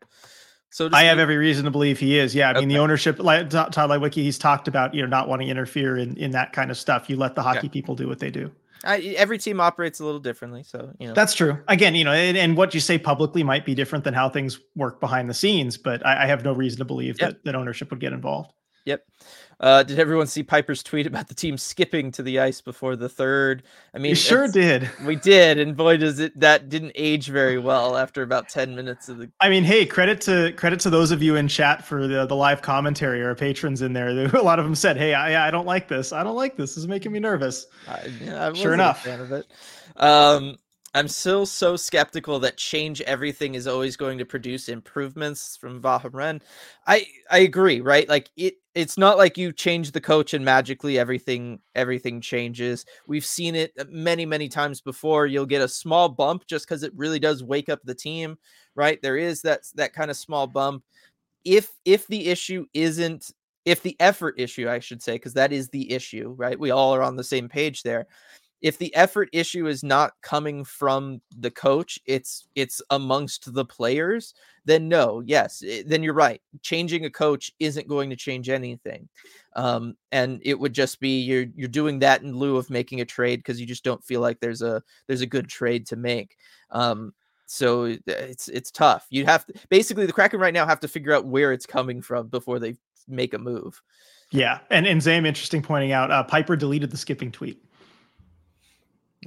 [0.73, 2.35] So I have every reason to believe he is.
[2.35, 5.49] Yeah, I mean the ownership, like Tod Leiweke, he's talked about you know not wanting
[5.49, 7.11] to interfere in in that kind of stuff.
[7.11, 7.73] You let the hockey yeah.
[7.73, 8.51] people do what they do.
[8.83, 11.59] I, every team operates a little differently, so you know that's true.
[11.69, 14.59] Again, you know, and, and, what you say publicly might be different than how things
[14.75, 17.91] work behind the scenes, but I, I have no reason to believe that that ownership
[17.91, 18.53] would get involved.
[18.85, 19.05] Yep.
[19.61, 23.09] Uh, did everyone see Piper's tweet about the team skipping to the ice before the
[23.09, 23.63] third?
[23.95, 24.91] I mean, we sure did.
[25.05, 29.09] We did, and boy, does it that didn't age very well after about ten minutes
[29.09, 29.31] of the.
[29.41, 32.35] I mean, hey, credit to credit to those of you in chat for the the
[32.35, 34.09] live commentary or patrons in there.
[34.37, 36.13] A lot of them said, "Hey, I, I don't like this.
[36.13, 36.71] I don't like this.
[36.71, 39.05] This is making me nervous." I, yeah, sure enough.
[39.05, 39.47] fan of it.
[39.97, 40.57] Um,
[40.95, 46.43] I'm still so skeptical that change everything is always going to produce improvements from Vahem
[46.87, 48.07] I I agree, right?
[48.09, 52.85] Like it it's not like you change the coach and magically everything everything changes.
[53.07, 55.27] We've seen it uh, many many times before.
[55.27, 58.37] You'll get a small bump just cuz it really does wake up the team,
[58.75, 59.01] right?
[59.01, 60.85] There is that that kind of small bump.
[61.45, 63.33] If if the issue isn't
[63.65, 66.59] if the effort issue, I should say, because that is the issue, right?
[66.59, 68.07] We all are on the same page there
[68.63, 74.35] if the effort issue is not coming from the coach it's it's amongst the players
[74.65, 78.49] then no yes it, eh, then you're right changing a coach isn't going to change
[78.49, 79.09] anything.
[79.55, 83.05] Um, and it would just be you're you're doing that in lieu of making a
[83.05, 86.37] trade because you just don't feel like there's a there's a good trade to make.
[86.71, 87.13] Um,
[87.47, 89.07] so eh, it's it's tough.
[89.11, 92.03] You have to basically the kraken right now have to figure out where it's coming
[92.03, 92.77] from before they
[93.09, 93.81] make a move.
[94.31, 97.63] Yeah and and zam interesting pointing out uh, piper deleted the skipping tweet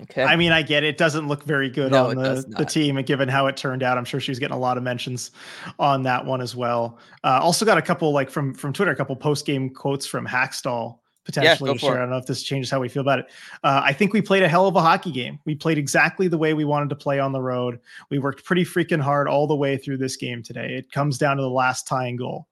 [0.02, 0.24] Okay.
[0.24, 0.90] I mean, I get it.
[0.90, 3.82] it doesn't look very good no, on the, the team, and given how it turned
[3.82, 5.32] out, I'm sure she's getting a lot of mentions
[5.80, 7.00] on that one as well.
[7.24, 10.28] Uh, also got a couple like from from Twitter, a couple post game quotes from
[10.28, 11.94] Hakstol potentially yeah, to share.
[11.94, 11.98] It.
[11.98, 13.26] I don't know if this changes how we feel about it.
[13.64, 15.40] Uh, I think we played a hell of a hockey game.
[15.46, 17.80] We played exactly the way we wanted to play on the road.
[18.10, 20.76] We worked pretty freaking hard all the way through this game today.
[20.76, 22.48] It comes down to the last tying goal.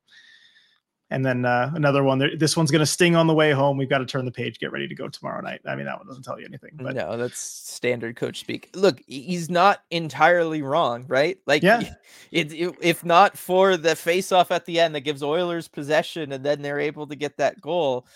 [1.13, 2.17] And then uh, another one.
[2.39, 3.77] This one's going to sting on the way home.
[3.77, 5.61] We've got to turn the page, get ready to go tomorrow night.
[5.63, 6.71] I mean, that one doesn't tell you anything.
[6.73, 8.71] But no, that's standard coach speak.
[8.73, 11.37] Look, he's not entirely wrong, right?
[11.45, 11.83] Like, yeah.
[12.31, 16.43] It, it, if not for the face-off at the end that gives Oilers possession, and
[16.43, 18.07] then they're able to get that goal,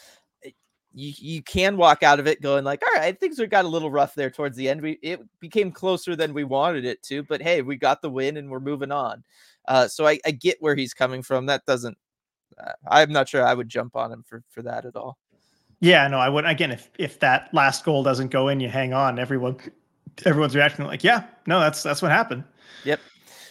[0.44, 0.50] eh,
[0.92, 3.92] you, you can walk out of it going like, all right, things got a little
[3.92, 4.82] rough there towards the end.
[4.82, 8.38] We it became closer than we wanted it to, but hey, we got the win
[8.38, 9.24] and we're moving on.
[9.68, 11.46] Uh, so I, I get where he's coming from.
[11.46, 11.98] That doesn't
[12.90, 15.18] I'm not sure I would jump on him for for that at all.
[15.80, 16.52] Yeah, no, I wouldn't.
[16.52, 19.20] Again, if if that last goal doesn't go in, you hang on.
[19.20, 19.58] Everyone,
[20.26, 22.44] everyone's reacting like, yeah, no, that's that's what happened.
[22.84, 23.00] Yep.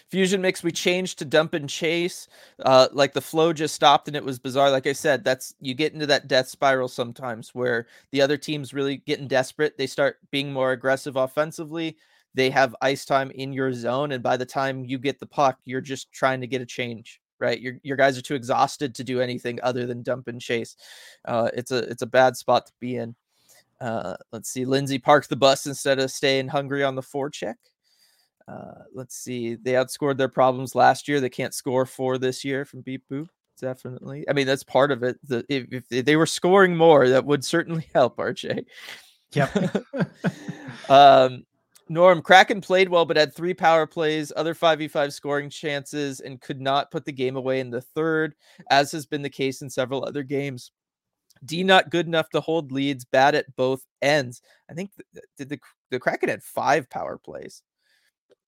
[0.08, 2.28] Fusion mix, we changed to dump and chase.
[2.64, 4.70] Uh, like the flow just stopped and it was bizarre.
[4.70, 8.72] Like I said, that's you get into that death spiral sometimes where the other team's
[8.72, 9.76] really getting desperate.
[9.76, 11.96] They start being more aggressive offensively.
[12.34, 15.58] They have ice time in your zone, and by the time you get the puck,
[15.64, 17.60] you're just trying to get a change right?
[17.60, 20.76] Your your guys are too exhausted to do anything other than dump and chase.
[21.24, 23.14] Uh, it's a it's a bad spot to be in.
[23.80, 24.64] Uh, let's see.
[24.64, 27.56] Lindsay parked the bus instead of staying hungry on the forecheck.
[28.48, 29.56] Uh, let's see.
[29.56, 31.20] They outscored their problems last year.
[31.20, 33.28] They can't score four this year from Beep Boop.
[33.60, 34.24] Definitely.
[34.28, 35.18] I mean, that's part of it.
[35.26, 38.64] The, if, if they were scoring more, that would certainly help RJ.
[39.32, 39.84] Yep.
[40.88, 41.44] um,
[41.88, 46.60] Norm Kraken played well, but had three power plays, other 5v5 scoring chances, and could
[46.60, 48.34] not put the game away in the third,
[48.70, 50.72] as has been the case in several other games.
[51.44, 54.42] D not good enough to hold leads, bad at both ends.
[54.70, 54.90] I think
[55.36, 55.60] did the
[55.90, 57.62] the Kraken had five power plays.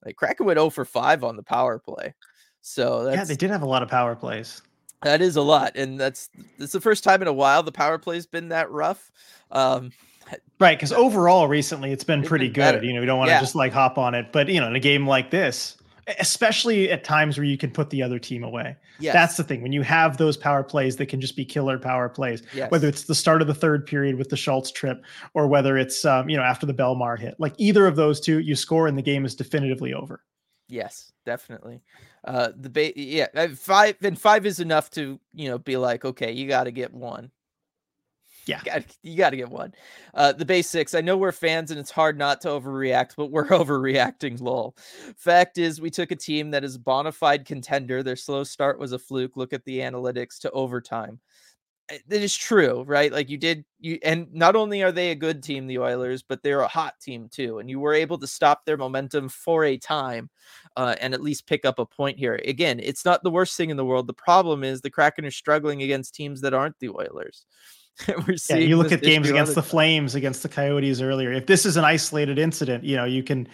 [0.04, 2.14] Like Kraken went 0 for 5 on the power play.
[2.60, 4.62] So yeah, they did have a lot of power plays.
[5.02, 6.28] That is a lot, and that's
[6.58, 9.10] it's the first time in a while the power play's been that rough.
[9.50, 9.92] Um,
[10.60, 12.82] Right, because overall recently it's been pretty good.
[12.82, 13.40] You know, we don't want to yeah.
[13.40, 15.76] just like hop on it, but you know, in a game like this,
[16.18, 18.76] especially at times where you can put the other team away.
[18.98, 19.14] Yes.
[19.14, 19.62] That's the thing.
[19.62, 22.70] When you have those power plays that can just be killer power plays, yes.
[22.70, 25.02] whether it's the start of the third period with the Schultz trip
[25.34, 27.36] or whether it's um, you know, after the Bellemare hit.
[27.38, 30.22] Like either of those two, you score and the game is definitively over.
[30.68, 31.82] Yes, definitely.
[32.24, 36.32] Uh the ba- yeah, five and five is enough to, you know, be like, okay,
[36.32, 37.30] you got to get one.
[38.46, 39.74] Yeah, you got, you got to get one.
[40.14, 40.94] Uh, the basics.
[40.94, 44.40] I know we're fans and it's hard not to overreact, but we're overreacting.
[44.40, 44.74] Lol.
[45.16, 48.02] Fact is, we took a team that is bona fide contender.
[48.02, 49.36] Their slow start was a fluke.
[49.36, 51.20] Look at the analytics to overtime.
[51.90, 53.10] It is true, right?
[53.10, 56.42] Like you did, you and not only are they a good team, the Oilers, but
[56.42, 57.58] they're a hot team too.
[57.58, 60.28] And you were able to stop their momentum for a time,
[60.76, 62.40] uh, and at least pick up a point here.
[62.44, 64.06] Again, it's not the worst thing in the world.
[64.06, 67.46] The problem is the Kraken are struggling against teams that aren't the Oilers.
[68.26, 68.60] we're seeing.
[68.60, 71.32] Yeah, you look at games against the Flames, against the Coyotes earlier.
[71.32, 73.48] If this is an isolated incident, you know you can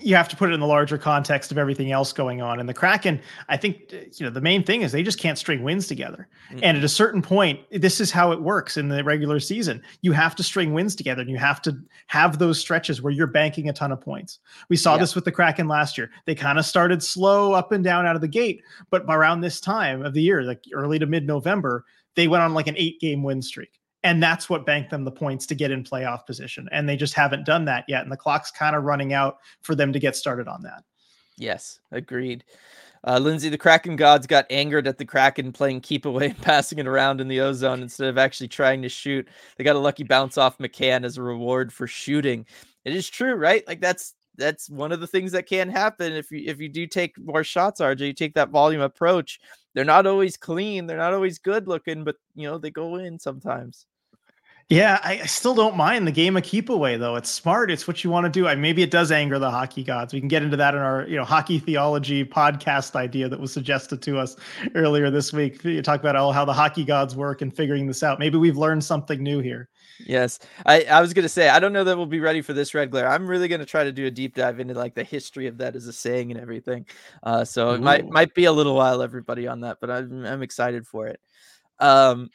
[0.00, 2.60] you have to put it in the larger context of everything else going on.
[2.60, 5.62] And the Kraken, I think, you know, the main thing is they just can't string
[5.62, 6.28] wins together.
[6.50, 6.60] Mm-hmm.
[6.62, 9.82] And at a certain point, this is how it works in the regular season.
[10.02, 11.76] You have to string wins together and you have to
[12.06, 14.38] have those stretches where you're banking a ton of points.
[14.68, 15.00] We saw yeah.
[15.00, 16.10] this with the Kraken last year.
[16.26, 19.60] They kind of started slow up and down out of the gate, but around this
[19.60, 21.84] time of the year, like early to mid November,
[22.14, 25.10] they went on like an eight game win streak and that's what banked them the
[25.10, 28.16] points to get in playoff position and they just haven't done that yet and the
[28.16, 30.84] clock's kind of running out for them to get started on that
[31.36, 32.44] yes agreed
[33.06, 36.78] uh, Lindsay, the Kraken gods got angered at the Kraken playing keep away and passing
[36.78, 39.28] it around in the ozone instead of actually trying to shoot.
[39.56, 42.44] They got a lucky bounce off McCann as a reward for shooting.
[42.84, 43.66] It is true, right?
[43.68, 46.86] Like that's that's one of the things that can happen if you if you do
[46.86, 48.00] take more shots, RJ.
[48.00, 49.40] You take that volume approach.
[49.74, 50.86] They're not always clean.
[50.86, 53.86] They're not always good looking, but you know they go in sometimes.
[54.70, 57.16] Yeah, I, I, still don't mind the game of keep away though.
[57.16, 57.70] It's smart.
[57.70, 58.46] It's what you want to do.
[58.46, 60.12] I maybe it does anger the hockey gods.
[60.12, 63.52] We can get into that in our you know hockey theology podcast idea that was
[63.52, 64.36] suggested to us
[64.74, 65.64] earlier this week.
[65.64, 68.18] You talk about all how the hockey gods work and figuring this out.
[68.18, 69.70] Maybe we've learned something new here.
[70.06, 72.74] Yes, I, I was gonna say I don't know that we'll be ready for this
[72.74, 73.08] red glare.
[73.08, 75.76] I'm really gonna try to do a deep dive into like the history of that
[75.76, 76.86] as a saying and everything.
[77.22, 77.74] Uh, so Ooh.
[77.74, 81.06] it might might be a little while, everybody, on that, but I'm I'm excited for
[81.08, 81.20] it.
[81.80, 82.30] Um,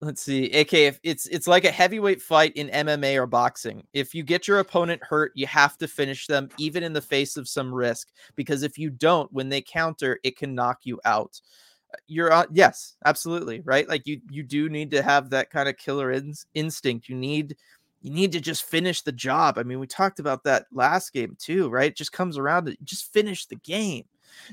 [0.00, 4.14] let's see ak if it's it's like a heavyweight fight in mma or boxing if
[4.14, 7.48] you get your opponent hurt you have to finish them even in the face of
[7.48, 11.40] some risk because if you don't when they counter it can knock you out
[12.06, 15.76] you're uh, yes absolutely right like you you do need to have that kind of
[15.76, 17.56] killer in- instinct you need
[18.02, 21.36] you need to just finish the job i mean we talked about that last game
[21.38, 24.04] too right it just comes around to just finish the game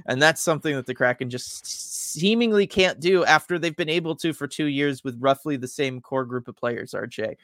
[0.06, 4.34] and that's something that the Kraken just seemingly can't do after they've been able to
[4.34, 7.36] for two years with roughly the same core group of players, RJ.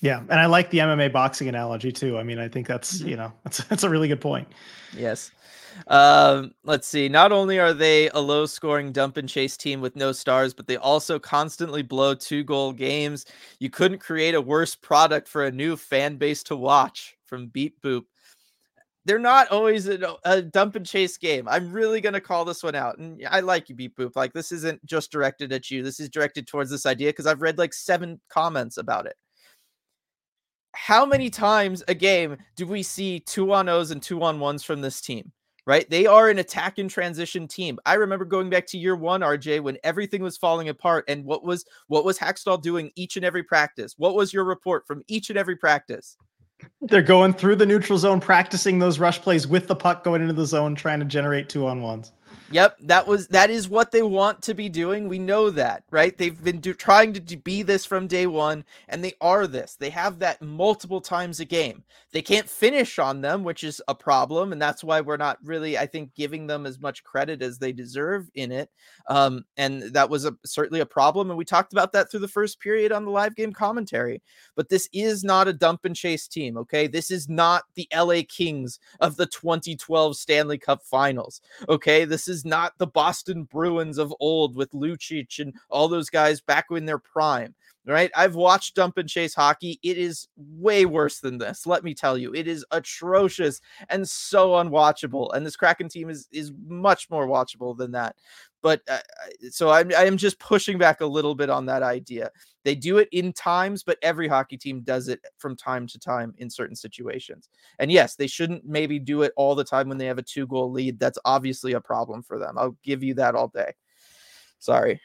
[0.00, 2.18] Yeah, and I like the MMA boxing analogy too.
[2.18, 3.08] I mean, I think that's mm-hmm.
[3.08, 4.48] you know that's that's a really good point.
[4.96, 5.30] Yes.
[5.88, 7.08] Um, let's see.
[7.08, 10.66] Not only are they a low scoring dump and chase team with no stars, but
[10.66, 13.26] they also constantly blow two goal games.
[13.58, 17.80] You couldn't create a worse product for a new fan base to watch from Beat
[17.80, 18.04] Boop
[19.04, 21.46] they're not always a, a, dump and chase game.
[21.46, 24.16] I'm really gonna call this one out, and I like you, Beat Boop.
[24.16, 25.82] Like this isn't just directed at you.
[25.82, 29.16] This is directed towards this idea because I've read like seven comments about it.
[30.72, 34.64] How many times a game do we see two on O's and two on ones
[34.64, 35.30] from this team?
[35.66, 35.88] Right?
[35.88, 37.78] They are an attack and transition team.
[37.86, 41.42] I remember going back to year one, RJ, when everything was falling apart, and what
[41.42, 43.94] was what was Hakstol doing each and every practice?
[43.96, 46.16] What was your report from each and every practice?
[46.82, 50.34] They're going through the neutral zone, practicing those rush plays with the puck going into
[50.34, 52.12] the zone, trying to generate two on ones.
[52.54, 55.08] Yep, that was that is what they want to be doing.
[55.08, 56.16] We know that, right?
[56.16, 59.74] They've been do, trying to be this from day one, and they are this.
[59.74, 61.82] They have that multiple times a game.
[62.12, 65.76] They can't finish on them, which is a problem, and that's why we're not really,
[65.76, 68.70] I think, giving them as much credit as they deserve in it.
[69.08, 72.28] Um, and that was a, certainly a problem, and we talked about that through the
[72.28, 74.22] first period on the live game commentary.
[74.54, 76.86] But this is not a dump and chase team, okay?
[76.86, 82.04] This is not the LA Kings of the 2012 Stanley Cup Finals, okay?
[82.04, 86.66] This is not the Boston Bruins of old with Lucic and all those guys back
[86.70, 87.54] in their prime.
[87.86, 89.78] Right, I've watched dump and chase hockey.
[89.82, 91.66] It is way worse than this.
[91.66, 95.34] Let me tell you, it is atrocious and so unwatchable.
[95.34, 98.16] And this Kraken team is is much more watchable than that.
[98.64, 98.98] But uh,
[99.50, 102.30] so I'm I am just pushing back a little bit on that idea.
[102.64, 106.34] They do it in times, but every hockey team does it from time to time
[106.38, 107.50] in certain situations.
[107.78, 110.46] And yes, they shouldn't maybe do it all the time when they have a two
[110.46, 110.98] goal lead.
[110.98, 112.56] That's obviously a problem for them.
[112.56, 113.74] I'll give you that all day.
[114.60, 114.98] Sorry.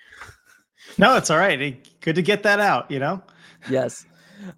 [0.97, 1.85] No, it's all right.
[1.99, 3.21] Good to get that out, you know?
[3.69, 4.05] Yes.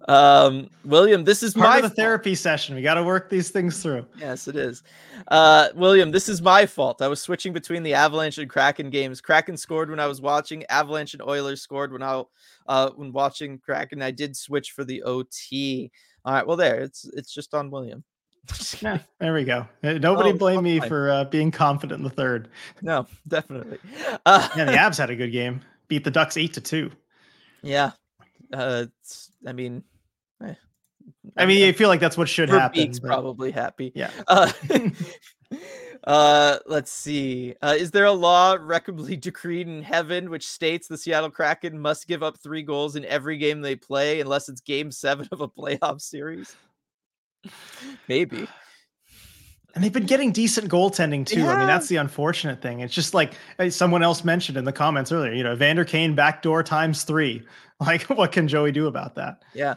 [0.08, 2.74] Um, William, this is Part my of the therapy session.
[2.74, 4.06] We got to work these things through.
[4.18, 4.82] Yes, it is.
[5.28, 7.02] Uh, William, this is my fault.
[7.02, 9.20] I was switching between the Avalanche and Kraken games.
[9.20, 10.64] Kraken scored when I was watching.
[10.66, 12.22] Avalanche and Oilers scored when I
[12.66, 14.02] uh when watching Kraken.
[14.02, 15.90] I did switch for the OT.
[16.24, 16.80] All right, well there.
[16.80, 18.04] It's it's just on William.
[18.80, 19.66] yeah, there we go.
[19.82, 22.48] Nobody oh, blame me for uh, being confident in the third.
[22.80, 23.78] No, definitely.
[24.26, 25.60] Uh, yeah, the Avs had a good game.
[25.88, 26.90] Beat the Ducks eight to two.
[27.62, 27.92] Yeah,
[28.52, 28.86] uh,
[29.46, 29.82] I mean,
[30.44, 30.54] eh,
[31.36, 32.82] I mean, I feel like that's what should happen.
[32.82, 33.92] Beak's probably happy.
[33.94, 34.10] Yeah.
[34.28, 34.52] Uh,
[36.04, 37.54] uh, let's see.
[37.62, 42.06] Uh, is there a law recommendably decreed in heaven which states the Seattle Kraken must
[42.06, 45.48] give up three goals in every game they play unless it's Game Seven of a
[45.48, 46.56] playoff series?
[48.08, 48.46] Maybe.
[49.74, 51.40] And they've been getting decent goaltending too.
[51.40, 51.54] Yeah.
[51.54, 52.80] I mean, that's the unfortunate thing.
[52.80, 53.32] It's just like
[53.70, 57.42] someone else mentioned in the comments earlier, you know, Vander Kane backdoor times three.
[57.80, 59.42] Like, what can Joey do about that?
[59.54, 59.74] Yeah.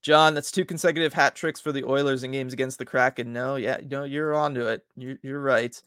[0.00, 3.32] John, that's two consecutive hat tricks for the Oilers in games against the Kraken.
[3.34, 4.86] No, yeah, no, you're onto it.
[4.96, 5.78] You're, you're right.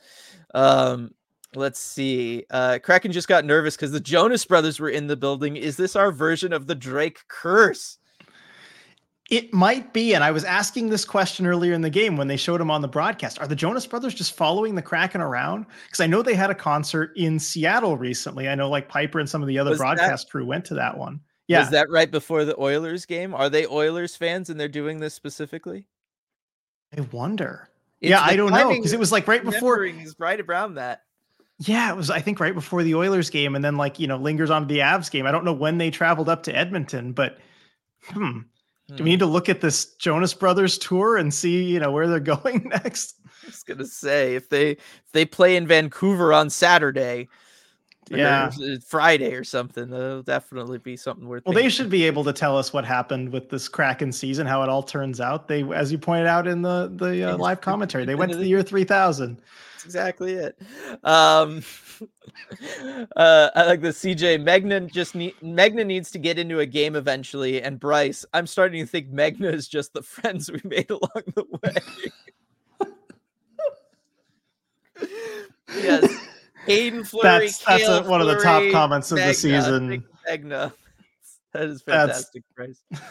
[0.54, 1.16] Um,
[1.56, 2.46] let's see.
[2.52, 5.58] Uh, Kraken just got nervous because the Jonas Brothers were in the building.
[5.58, 7.98] Is this our version of the Drake curse?
[9.30, 10.14] It might be.
[10.14, 12.82] And I was asking this question earlier in the game when they showed him on
[12.82, 13.40] the broadcast.
[13.40, 15.66] Are the Jonas Brothers just following the Kraken around?
[15.86, 18.48] Because I know they had a concert in Seattle recently.
[18.48, 20.76] I know like Piper and some of the other was broadcast that, crew went to
[20.76, 21.22] that one.
[21.48, 21.64] Yeah.
[21.64, 23.34] Is that right before the Oilers game?
[23.34, 25.88] Are they Oilers fans and they're doing this specifically?
[26.96, 27.70] I wonder.
[28.02, 28.70] It's yeah, I don't know.
[28.70, 31.02] Because it was like right before is right around that.
[31.60, 34.18] Yeah, it was I think right before the Oilers game and then like, you know,
[34.18, 35.26] lingers on to the Avs game.
[35.26, 37.38] I don't know when they traveled up to Edmonton, but
[38.10, 38.40] hmm,
[38.88, 42.08] do we need to look at this Jonas Brothers tour and see, you know, where
[42.08, 43.16] they're going next?
[43.44, 47.28] I was gonna say if they if they play in Vancouver on Saturday,
[48.10, 48.52] yeah,
[48.86, 51.42] Friday or something, that'll definitely be something worth.
[51.42, 51.48] It.
[51.48, 54.64] Well, they should be able to tell us what happened with this Kraken season, how
[54.64, 55.48] it all turns out.
[55.48, 58.48] They, as you pointed out in the the uh, live commentary, they went to the
[58.48, 59.42] year three thousand.
[59.86, 60.58] That's exactly it.
[61.04, 61.64] Um,
[63.16, 64.44] uh, I like the CJ.
[64.44, 67.62] Megna just need Megna needs to get into a game eventually.
[67.62, 71.46] And Bryce, I'm starting to think Megna is just the friends we made along the
[71.64, 72.90] way.
[75.76, 76.28] yes,
[76.66, 77.46] Hayden Fleury.
[77.46, 80.04] That's, that's a, one of the top comments of the season.
[80.28, 80.74] Megna.
[81.54, 82.80] That is fantastic, that's...
[82.90, 83.02] Bryce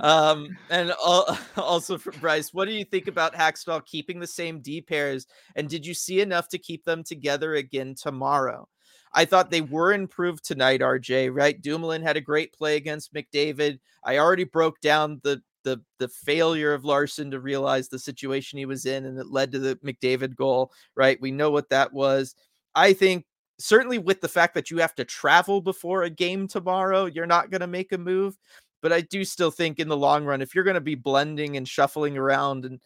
[0.00, 0.92] um, and
[1.56, 5.26] also for Bryce, what do you think about Hakstol keeping the same D pairs?
[5.56, 8.68] And did you see enough to keep them together again tomorrow?
[9.12, 11.60] I thought they were improved tonight, RJ, right?
[11.60, 13.80] Dumoulin had a great play against McDavid.
[14.04, 18.66] I already broke down the the the failure of Larsson to realize the situation he
[18.66, 21.20] was in and it led to the McDavid goal, right?
[21.20, 22.34] We know what that was.
[22.74, 23.26] I think
[23.58, 27.50] certainly with the fact that you have to travel before a game tomorrow, you're not
[27.50, 28.36] going to make a move.
[28.82, 31.56] But I do still think in the long run, if you're going to be blending
[31.56, 32.80] and shuffling around and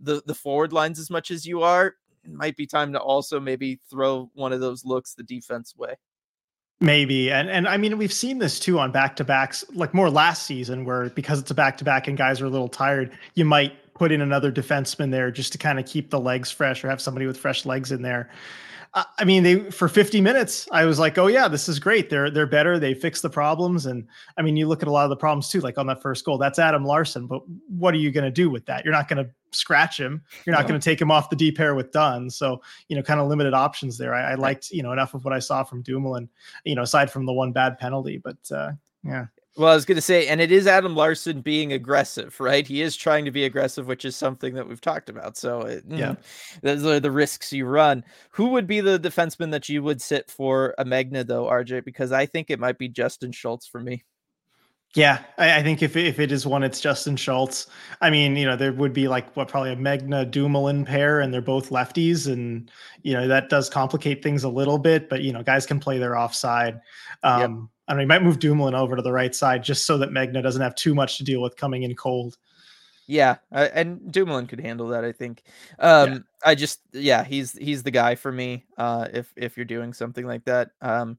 [0.00, 1.94] the the forward lines as much as you are,
[2.24, 5.94] it might be time to also maybe throw one of those looks the defense way.
[6.80, 7.30] Maybe.
[7.30, 10.42] And and I mean we've seen this too on back to backs, like more last
[10.42, 13.44] season where because it's a back to back and guys are a little tired, you
[13.44, 16.90] might put in another defenseman there just to kind of keep the legs fresh or
[16.90, 18.28] have somebody with fresh legs in there.
[18.96, 22.08] I mean, they for 50 minutes, I was like, oh yeah, this is great.
[22.08, 22.78] They're they're better.
[22.78, 24.06] They fix the problems, and
[24.38, 25.60] I mean, you look at a lot of the problems too.
[25.60, 28.48] Like on that first goal, that's Adam Larsson, But what are you going to do
[28.48, 28.84] with that?
[28.84, 30.22] You're not going to scratch him.
[30.46, 30.68] You're not no.
[30.68, 32.30] going to take him off the D pair with Dunn.
[32.30, 34.14] So you know, kind of limited options there.
[34.14, 36.30] I, I, liked you know enough of what I saw from Dumoulin.
[36.64, 38.72] You know, aside from the one bad penalty, but uh,
[39.04, 39.26] yeah.
[39.56, 42.66] Well, I was going to say, and it is Adam Larsson being aggressive, right?
[42.66, 45.38] He is trying to be aggressive, which is something that we've talked about.
[45.38, 46.16] So, it, yeah,
[46.62, 48.04] those are the risks you run.
[48.32, 51.86] Who would be the defenseman that you would sit for a Megna, though, RJ?
[51.86, 54.04] Because I think it might be Justin Schultz for me.
[54.94, 57.66] Yeah, I, I, think if if it is one, it's Justin Schultz.
[58.00, 61.32] I mean, you know, there would be like what probably a Megna Dumoulin pair, and
[61.32, 62.70] they're both lefties, and
[63.02, 65.08] you know that does complicate things a little bit.
[65.08, 66.80] But you know, guys can play their offside.
[67.22, 67.70] Um.
[67.86, 70.10] I don't know, he might move Dumoulin over to the right side just so that
[70.10, 72.36] Megna doesn't have too much to deal with coming in cold.
[73.06, 75.04] Yeah, uh, and Dumoulin could handle that.
[75.04, 75.44] I think.
[75.78, 76.18] Um, yeah.
[76.44, 78.66] I just, yeah, he's he's the guy for me.
[78.76, 81.16] Uh, if if you're doing something like that, um,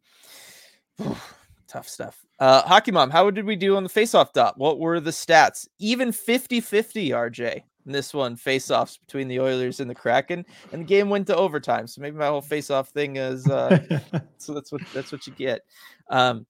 [1.68, 2.26] tough stuff.
[2.40, 4.58] Uh, Hockey Mom, how did we do on the face-off dot?
[4.58, 5.68] What were the stats?
[5.80, 7.64] Even 50-50, RJ.
[7.86, 11.36] In this one, face-offs between the Oilers and the Kraken, and the game went to
[11.36, 11.88] overtime.
[11.88, 13.80] So maybe my whole face-off thing is uh,
[14.38, 15.62] so that's what that's what you get.
[16.10, 16.46] Um,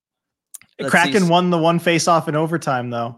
[0.86, 1.30] Kraken see.
[1.30, 3.18] won the one face off in overtime, though.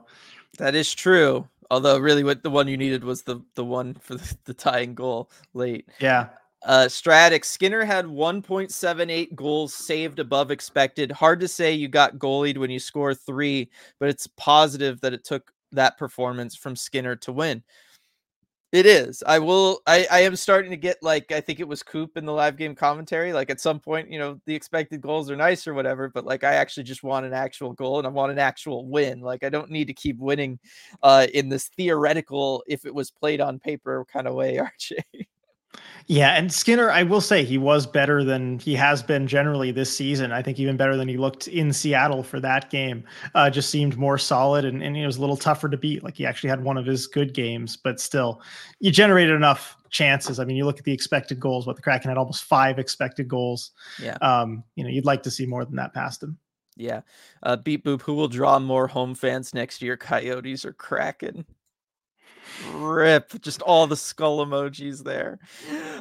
[0.57, 1.47] That is true.
[1.71, 4.95] Although, really, what the one you needed was the the one for the, the tying
[4.95, 5.87] goal late.
[5.99, 6.29] Yeah.
[6.63, 11.09] Uh, Stratic Skinner had 1.78 goals saved above expected.
[11.09, 15.23] Hard to say you got goalied when you score three, but it's positive that it
[15.23, 17.63] took that performance from Skinner to win.
[18.71, 19.23] It is.
[19.25, 19.81] I will.
[19.87, 22.55] I, I am starting to get like I think it was Coop in the live
[22.55, 23.33] game commentary.
[23.33, 26.43] Like at some point, you know, the expected goals are nice or whatever, but like
[26.43, 29.21] I actually just want an actual goal and I want an actual win.
[29.21, 30.59] Like I don't need to keep winning
[31.01, 35.25] uh in this theoretical if it was played on paper kind of way, RJ.
[36.07, 39.95] Yeah, and Skinner, I will say he was better than he has been generally this
[39.95, 40.31] season.
[40.31, 43.03] I think even better than he looked in Seattle for that game.
[43.35, 46.03] Uh, just seemed more solid and, and it was a little tougher to beat.
[46.03, 48.41] Like he actually had one of his good games, but still,
[48.79, 50.39] you generated enough chances.
[50.39, 51.67] I mean, you look at the expected goals.
[51.67, 53.71] What the Kraken had almost five expected goals.
[54.01, 54.17] Yeah.
[54.21, 56.39] Um, you know, you'd like to see more than that past him.
[56.75, 57.01] Yeah.
[57.43, 58.01] Uh, beat boop.
[58.01, 59.95] Who will draw more home fans next year?
[59.95, 61.45] Coyotes or Kraken?
[62.73, 65.39] Rip, just all the skull emojis there.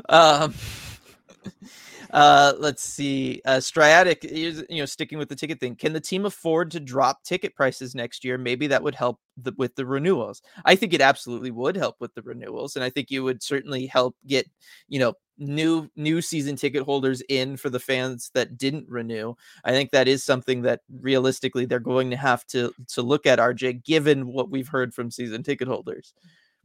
[0.09, 0.55] Um,
[2.11, 3.41] Uh, let's see.
[3.45, 5.77] Uh, Striatic you know, sticking with the ticket thing.
[5.77, 8.39] Can the team afford to drop ticket prices next year?
[8.39, 10.43] Maybe that would help the, with the renewals.
[10.65, 13.87] I think it absolutely would help with the renewals, and I think you would certainly
[13.87, 14.47] help get,
[14.89, 19.35] you know, new new season ticket holders in for the fans that didn't renew.
[19.65, 23.39] I think that is something that realistically they're going to have to to look at
[23.39, 26.15] RJ given what we've heard from season ticket holders.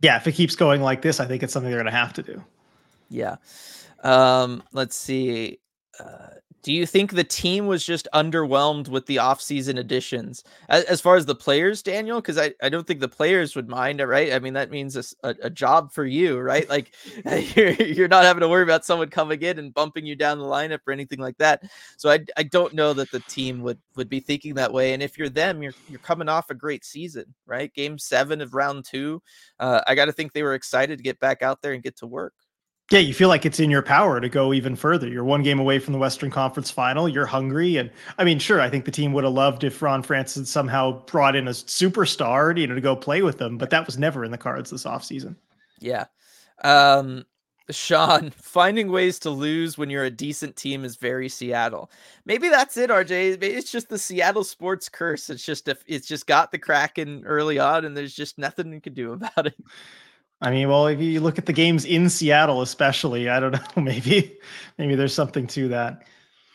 [0.04, 2.12] Yeah, if it keeps going like this, I think it's something they're going to have
[2.14, 2.44] to do.
[3.10, 3.38] Yeah.
[4.04, 5.60] Um, let's see.
[5.98, 6.28] Uh,
[6.64, 11.18] do you think the team was just underwhelmed with the offseason additions as, as far
[11.18, 12.22] as the players, Daniel?
[12.22, 14.34] Because I, I don't think the players would mind right?
[14.34, 16.68] I mean, that means a, a, job for you, right?
[16.70, 16.94] Like
[17.56, 20.46] you're, you're not having to worry about someone coming in and bumping you down the
[20.46, 21.64] lineup or anything like that.
[21.98, 24.94] So I, I don't know that the team would would be thinking that way.
[24.94, 27.74] And if you're them, you're you're coming off a great season, right?
[27.74, 29.22] Game seven of round two.
[29.60, 31.98] Uh, I got to think they were excited to get back out there and get
[31.98, 32.34] to work.
[32.94, 35.08] Yeah, you feel like it's in your power to go even further.
[35.08, 37.10] You're one game away from the Western Conference final.
[37.10, 37.78] You're hungry.
[37.78, 37.90] And
[38.20, 41.04] I mean, sure, I think the team would have loved if Ron Francis had somehow
[41.08, 44.24] brought in a superstar, you know, to go play with them, but that was never
[44.24, 45.36] in the cards this offseason.
[45.80, 46.06] Yeah.
[46.64, 47.26] Um,
[47.72, 51.90] Sean, finding ways to lose when you're a decent team is very Seattle.
[52.26, 53.42] Maybe that's it, RJ.
[53.42, 55.32] It's just the Seattle sports curse.
[55.32, 58.82] It's just if it's just got the Kraken early on, and there's just nothing you
[58.82, 59.56] can do about it.
[60.44, 63.82] I mean, well, if you look at the games in Seattle, especially, I don't know,
[63.82, 64.38] maybe,
[64.78, 66.06] maybe there's something to that.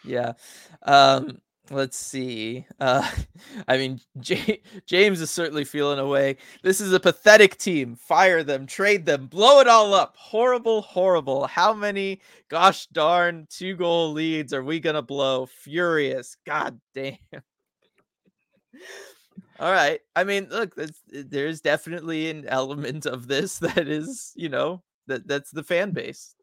[0.04, 0.34] Yeah.
[0.82, 2.66] Um, let's see.
[2.78, 3.10] Uh,
[3.68, 6.36] I mean, J- James is certainly feeling away.
[6.62, 7.96] This is a pathetic team.
[7.96, 10.16] Fire them, trade them, blow it all up.
[10.18, 11.46] Horrible, horrible.
[11.46, 12.20] How many,
[12.50, 15.46] gosh darn, two goal leads are we going to blow?
[15.46, 16.36] Furious.
[16.44, 17.16] God damn.
[19.58, 20.00] All right.
[20.14, 25.26] I mean, look, eh, there's definitely an element of this that is, you know, that
[25.26, 26.34] that's the fan base.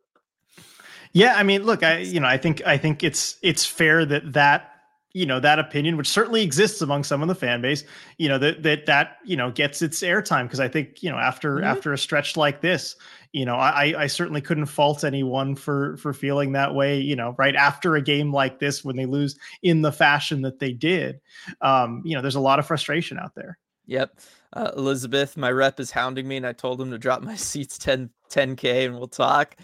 [1.13, 4.33] Yeah, I mean, look, I you know, I think I think it's it's fair that
[4.33, 4.74] that
[5.15, 7.85] you know that opinion, which certainly exists among some of the fan base,
[8.17, 11.17] you know that that that you know gets its airtime because I think you know
[11.17, 11.63] after mm-hmm.
[11.63, 12.97] after a stretch like this,
[13.31, 16.99] you know, I I certainly couldn't fault anyone for for feeling that way.
[16.99, 20.59] You know, right after a game like this when they lose in the fashion that
[20.59, 21.21] they did,
[21.61, 23.57] um, you know, there's a lot of frustration out there.
[23.87, 24.19] Yep.
[24.51, 27.77] Uh, Elizabeth, my rep is hounding me, and I told him to drop my seats
[27.77, 29.55] 10 10k, and we'll talk.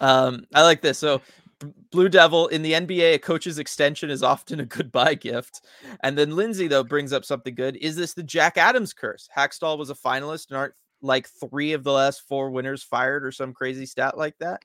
[0.00, 0.98] Um, I like this.
[0.98, 1.20] So
[1.90, 5.62] Blue Devil in the NBA, a coach's extension is often a goodbye gift.
[6.02, 7.76] And then Lindsay, though, brings up something good.
[7.76, 9.28] Is this the Jack Adams curse?
[9.36, 13.32] Hakstol was a finalist and aren't like three of the last four winners fired or
[13.32, 14.62] some crazy stat like that?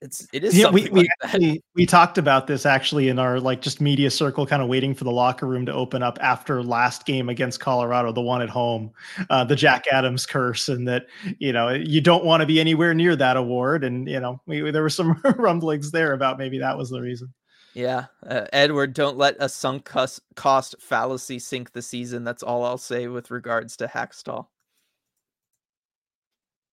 [0.00, 3.60] It's it is yeah we we, like we talked about this actually in our like
[3.60, 7.04] just media circle kind of waiting for the locker room to open up after last
[7.04, 8.90] game against colorado the one at home
[9.30, 11.06] uh, the jack adams curse and that
[11.38, 14.70] you know you don't want to be anywhere near that award and you know we,
[14.70, 17.32] there were some rumblings there about maybe that was the reason.
[17.74, 22.78] Yeah uh, edward don't let a sunk cost, fallacy sink the season that's all i'll
[22.78, 24.46] say with regards to Hakstol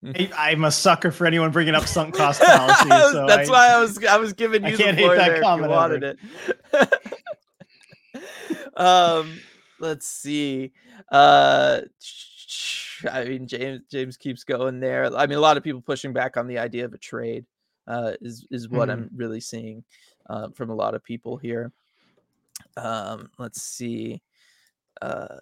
[0.04, 2.88] I, am a sucker for anyone bringing up sunk cost fallacy.
[2.88, 5.42] So That's I, why I was I was giving you I can't the hate that
[5.42, 6.18] comment if wanted it.
[8.76, 9.38] um,
[9.80, 10.72] let's see.
[11.10, 11.80] Uh,
[13.10, 15.14] I mean, James James keeps going there.
[15.14, 17.44] I mean, a lot of people pushing back on the idea of a trade
[17.86, 19.02] uh, is is what mm-hmm.
[19.04, 19.84] I'm really seeing
[20.28, 21.72] uh, from a lot of people here.
[22.76, 24.22] Um, let's see.
[25.02, 25.36] Uh,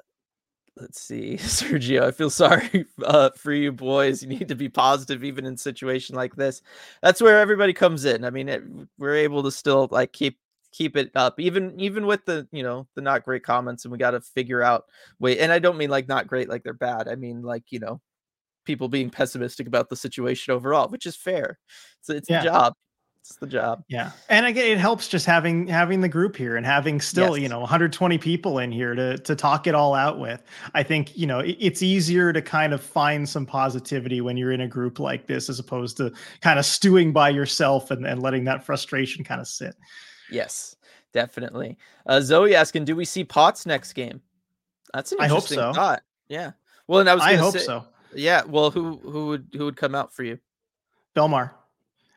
[0.77, 4.23] let's see sergio i feel sorry uh, for you boys.
[4.23, 6.63] You need to be positive even in situation like this.
[7.03, 8.25] That's where everybody comes in.
[8.25, 8.63] I mean it,
[8.99, 10.39] we're able to still like keep
[10.73, 13.99] keep it up even even with the you know the not great comments and we
[13.99, 14.87] got to figure out
[15.21, 17.07] wait and i don't mean like not great like they're bad.
[17.07, 18.01] I mean like you know
[18.65, 21.59] people being pessimistic about the situation overall which is fair.
[22.01, 22.41] So it's yeah.
[22.41, 22.75] a job
[23.25, 23.83] it's the job.
[23.89, 24.11] Yeah.
[24.29, 27.43] And again, it helps just having having the group here and having still, yes.
[27.43, 30.43] you know, 120 people in here to to talk it all out with.
[30.75, 34.53] I think, you know, it, it's easier to kind of find some positivity when you're
[34.53, 36.13] in a group like this as opposed to
[36.43, 39.75] kind of stewing by yourself and, and letting that frustration kind of sit.
[40.31, 40.77] Yes,
[41.15, 41.79] definitely.
[42.05, 44.21] Uh, Zoe asking, do we see Potts next game?
[44.93, 45.81] That's an interesting I hope so.
[45.81, 46.03] thought.
[46.29, 46.51] Yeah.
[46.87, 47.87] Well, and I was I hope say, so.
[48.15, 48.43] Yeah.
[48.47, 50.39] Well, who who would who would come out for you?
[51.17, 51.53] Bellemare.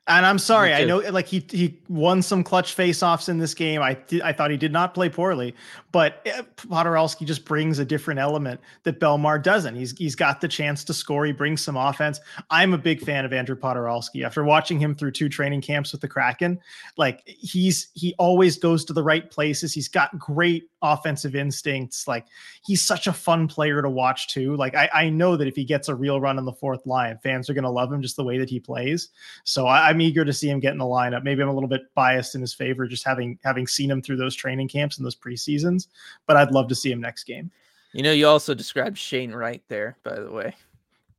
[0.08, 3.82] And I'm sorry, I know like he he won some clutch face-offs in this game.
[3.82, 5.54] I th- I thought he did not play poorly,
[5.92, 9.76] but eh, Poturalski just brings a different element that Bellemare doesn't.
[9.76, 11.26] He's he's got the chance to score.
[11.26, 12.22] He brings some offense.
[12.50, 14.24] I'm a big fan of Andrew Poturalski.
[14.24, 16.58] After watching him through two training camps with the Kraken,
[16.96, 19.74] like he's he always goes to the right places.
[19.74, 22.08] He's got great offensive instincts.
[22.08, 22.26] Like
[22.66, 24.56] he's such a fun player to watch too.
[24.56, 27.18] Like I, I know that if he gets a real run on the fourth line,
[27.24, 29.10] fans are going to love him just the way that he plays.
[29.44, 31.24] So I, am eager to see him get in the lineup.
[31.24, 34.18] Maybe I'm a little bit biased in his favor, just having having seen him through
[34.18, 35.88] those training camps and those preseasons.
[36.26, 37.52] But I'd love to see him next game.
[37.94, 40.54] You know, you also described Shane Wright there, by the way.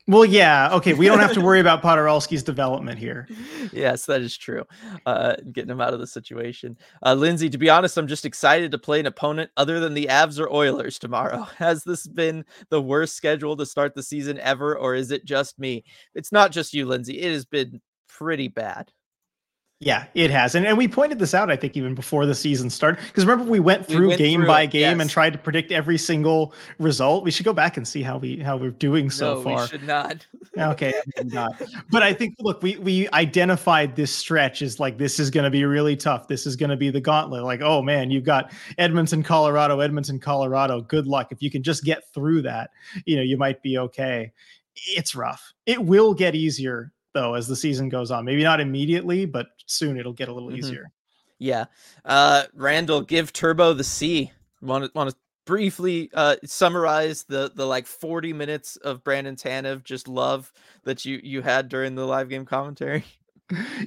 [0.09, 0.94] Well, yeah, okay.
[0.94, 3.28] We don't have to worry about Poturalski's development here.
[3.74, 4.64] Yes, that is true.
[5.04, 6.78] Uh, getting him out of the situation.
[7.04, 10.06] Uh, Lindsay, to be honest, I'm just excited to play an opponent other than the
[10.06, 11.42] Avs or Oilers tomorrow.
[11.59, 15.59] Has this been the worst schedule to start the season ever, or is it just
[15.59, 15.84] me?
[16.14, 17.20] It's not just you, Lindsay.
[17.20, 18.90] It has been pretty bad.
[19.81, 20.57] Yeah, it has.
[20.57, 23.01] And, and we pointed this out, I think, even before the season started.
[23.07, 25.01] Because remember, we went through we went game through by game yes.
[25.01, 27.22] and tried to predict every single result.
[27.22, 29.62] We should go back and see how we how we're doing so no, far.
[29.62, 30.26] We should not.
[30.59, 30.95] okay,
[31.26, 31.62] not.
[31.93, 35.64] But I think look, we we identified this stretch as like this is gonna be
[35.64, 36.26] really tough.
[36.26, 37.45] This is gonna be the gauntlet.
[37.45, 40.81] Like, oh man, you've got Edmonton, Colorado, Edmonton, Colorado.
[40.81, 41.31] Good luck.
[41.31, 42.70] If you can just get through that,
[43.05, 44.33] you know, you might be okay.
[44.74, 45.53] It's rough.
[45.66, 48.24] It will get easier though as the season goes on.
[48.24, 50.58] Maybe not immediately, but soon it'll get a little mm-hmm.
[50.58, 50.90] easier.
[51.38, 51.66] Yeah.
[52.04, 54.32] Uh Randall, give Turbo the C.
[54.60, 59.82] Want to want to briefly uh summarize the the like 40 minutes of Brandon Tanev
[59.82, 60.52] just love
[60.84, 63.04] that you you had during the live game commentary?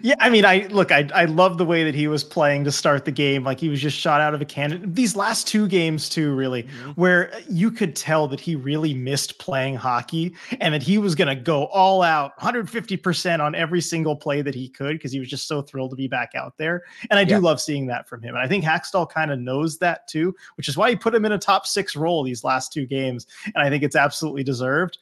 [0.02, 2.72] Yeah, I mean, I look, I I love the way that he was playing to
[2.72, 3.44] start the game.
[3.44, 4.92] Like he was just shot out of a cannon.
[4.92, 6.92] These last two games, too, really, mm-hmm.
[6.92, 11.28] where you could tell that he really missed playing hockey and that he was going
[11.28, 15.30] to go all out, 150% on every single play that he could because he was
[15.30, 16.82] just so thrilled to be back out there.
[17.12, 17.40] And I do yeah.
[17.40, 18.34] love seeing that from him.
[18.34, 21.24] And I think Hakstol kind of knows that too, which is why he put him
[21.24, 23.28] in a top six role these last two games.
[23.46, 24.98] And I think it's absolutely deserved.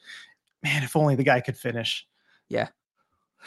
[0.62, 2.06] Man, if only the guy could finish.
[2.50, 2.68] Yeah,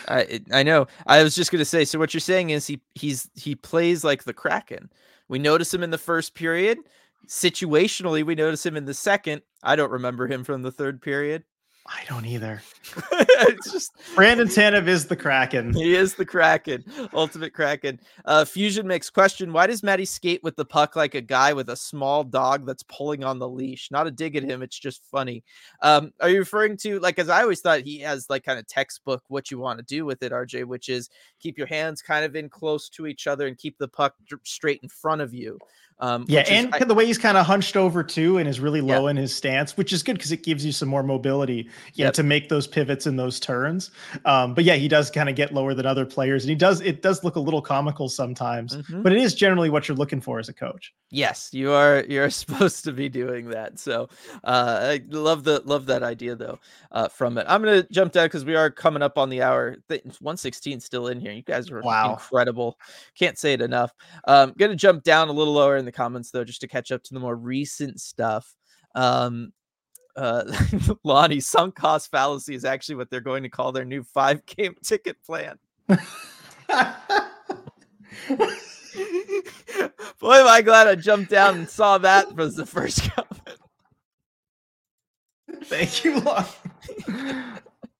[0.07, 0.87] I I know.
[1.07, 1.85] I was just gonna say.
[1.85, 4.89] So what you're saying is he he's he plays like the Kraken.
[5.27, 6.79] We notice him in the first period.
[7.27, 9.41] Situationally, we notice him in the second.
[9.63, 11.43] I don't remember him from the third period.
[11.85, 12.61] I don't either.
[13.11, 15.73] it's just Brandon Tanev is the Kraken.
[15.73, 17.99] He is the Kraken, ultimate Kraken.
[18.23, 21.69] Uh, Fusion makes question: Why does Matty skate with the puck like a guy with
[21.69, 23.91] a small dog that's pulling on the leash?
[23.91, 24.61] Not a dig at him.
[24.61, 25.43] It's just funny.
[25.81, 28.65] Um, are you referring to like as I always thought he has like kind of
[28.65, 31.09] textbook what you want to do with it, RJ, which is
[31.41, 34.15] keep your hands kind of in close to each other and keep the puck
[34.45, 35.59] straight in front of you.
[35.99, 38.81] Um, yeah, and I, the way he's kind of hunched over too and is really
[38.81, 39.11] low yeah.
[39.11, 42.13] in his stance, which is good because it gives you some more mobility yeah, yep.
[42.15, 43.91] to make those pivots and those turns.
[44.25, 46.81] Um, but yeah, he does kind of get lower than other players, and he does
[46.81, 49.01] it does look a little comical sometimes, mm-hmm.
[49.01, 50.93] but it is generally what you're looking for as a coach.
[51.09, 53.79] Yes, you are you're supposed to be doing that.
[53.79, 54.09] So
[54.43, 56.59] uh, I love the love that idea though
[56.91, 57.45] uh, from it.
[57.47, 59.77] I'm gonna jump down because we are coming up on the hour.
[59.87, 61.31] 116 still in here.
[61.31, 62.13] You guys are wow.
[62.13, 62.77] incredible.
[63.17, 63.93] Can't say it enough.
[64.27, 67.03] Um, gonna jump down a little lower in the comments though, just to catch up
[67.03, 68.55] to the more recent stuff.
[68.95, 69.53] Um,
[70.15, 70.43] uh,
[71.03, 74.75] Lonnie, sunk cost fallacy is actually what they're going to call their new five game
[74.83, 75.57] ticket plan.
[80.19, 83.59] Boy, am I glad I jumped down and saw that was the first comment.
[85.65, 86.47] Thank you, Lonnie.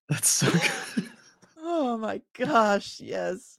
[0.10, 1.10] That's so good.
[1.58, 3.58] Oh my gosh, yes.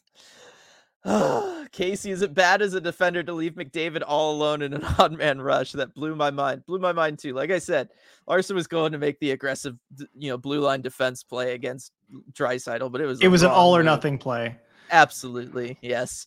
[1.73, 5.17] Casey, is it bad as a defender to leave McDavid all alone in an odd
[5.17, 5.73] man rush?
[5.73, 6.65] That blew my mind.
[6.67, 7.35] Blew my mind too.
[7.35, 7.91] Like I said,
[8.27, 9.77] Larsson was going to make the aggressive,
[10.15, 11.93] you know, blue line defense play against
[12.33, 13.87] Draisaitl, but it was it was an all or move.
[13.87, 14.57] nothing play.
[14.91, 16.27] Absolutely, yes.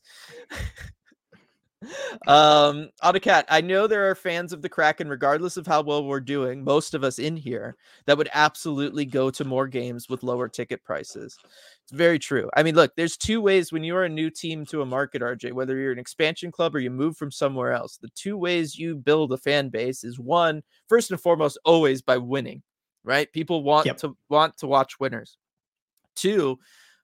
[2.28, 6.20] um, Autocat, I know there are fans of the Kraken, regardless of how well we're
[6.20, 7.76] doing, most of us in here,
[8.06, 11.38] that would absolutely go to more games with lower ticket prices.
[11.88, 12.50] It's very true.
[12.54, 15.54] I mean, look, there's two ways when you're a new team to a market, RJ,
[15.54, 17.96] whether you're an expansion club or you move from somewhere else.
[17.96, 22.18] The two ways you build a fan base is one, first and foremost, always by
[22.18, 22.62] winning,
[23.06, 23.32] right?
[23.32, 23.96] People want yep.
[24.00, 25.38] to want to watch winners.
[26.14, 26.60] Two,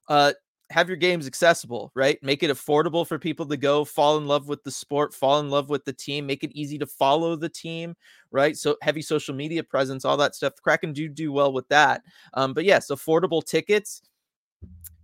[0.09, 0.33] uh,
[0.69, 2.19] have your games accessible, right?
[2.21, 5.49] Make it affordable for people to go fall in love with the sport, fall in
[5.49, 7.95] love with the team, make it easy to follow the team,
[8.31, 8.57] right?
[8.57, 10.55] So heavy social media presence, all that stuff.
[10.61, 12.01] Kraken do do well with that.
[12.33, 14.01] Um, but yes, affordable tickets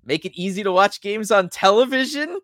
[0.10, 2.39] make it easy to watch games on television.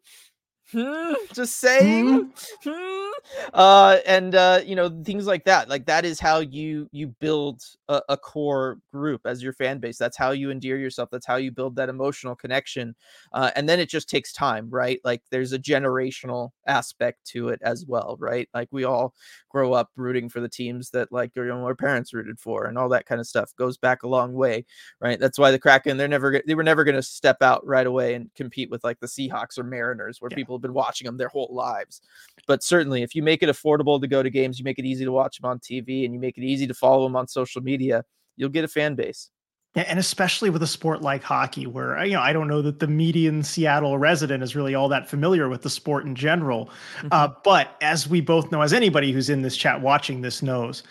[0.72, 2.32] Hmm, just saying.
[2.64, 2.70] Hmm.
[2.70, 3.12] Hmm.
[3.54, 5.70] Uh, and uh, you know things like that.
[5.70, 9.98] Like that is how you you build a, a, core group as your fan base.
[9.98, 11.10] That's how you endear yourself.
[11.12, 12.96] That's how you build that emotional connection.
[13.32, 15.00] Uh, and then it just takes time, right?
[15.04, 18.50] Like there's a generational aspect to it as well, right?
[18.54, 19.14] Like we all
[19.50, 22.78] grow up rooting for the teams that like you know our parents rooted for, and
[22.78, 24.66] all that kind of stuff goes back a long way,
[25.00, 25.20] right?
[25.20, 28.16] That's why the Kraken they're never they were never going to step out right away
[28.16, 30.36] and compete with like the Seahawks or Mariners, where yeah.
[30.36, 32.02] people people have been watching them their whole lives.
[32.48, 35.06] But certainly, if you make it affordable to go to games, you make it easy
[35.06, 37.62] to watch them on TV, and you make it easy to follow them on social
[37.62, 38.04] media,
[38.38, 39.32] you'll get a fan base.
[39.76, 42.88] And especially with a sport like hockey, where you know I don't know that the
[42.88, 46.70] median Seattle resident is really all that familiar with the sport in general.
[47.00, 47.08] Mm-hmm.
[47.12, 50.84] Uh, but as we both know, as anybody who's in this chat watching this knows,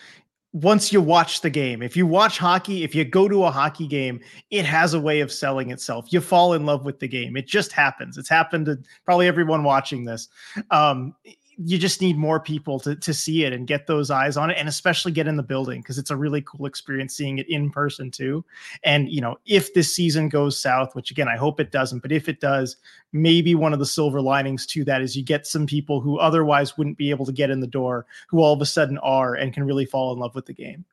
[0.55, 3.87] once you watch the game, if you watch hockey, if you go to a hockey
[3.87, 6.05] game, it has a way of selling itself.
[6.13, 7.35] You fall in love with the game.
[7.35, 8.17] It just happens.
[8.17, 10.29] It's happened to probably everyone watching this.
[10.71, 11.13] Um,
[11.57, 14.57] you just need more people to to see it and get those eyes on it
[14.57, 17.69] and especially get in the building because it's a really cool experience seeing it in
[17.69, 18.43] person too.
[18.83, 22.11] And you know if this season goes south which again i hope it doesn't but
[22.11, 22.77] if it does
[23.13, 26.77] maybe one of the silver linings to that is you get some people who otherwise
[26.77, 29.53] wouldn't be able to get in the door who all of a sudden are and
[29.53, 30.85] can really fall in love with the game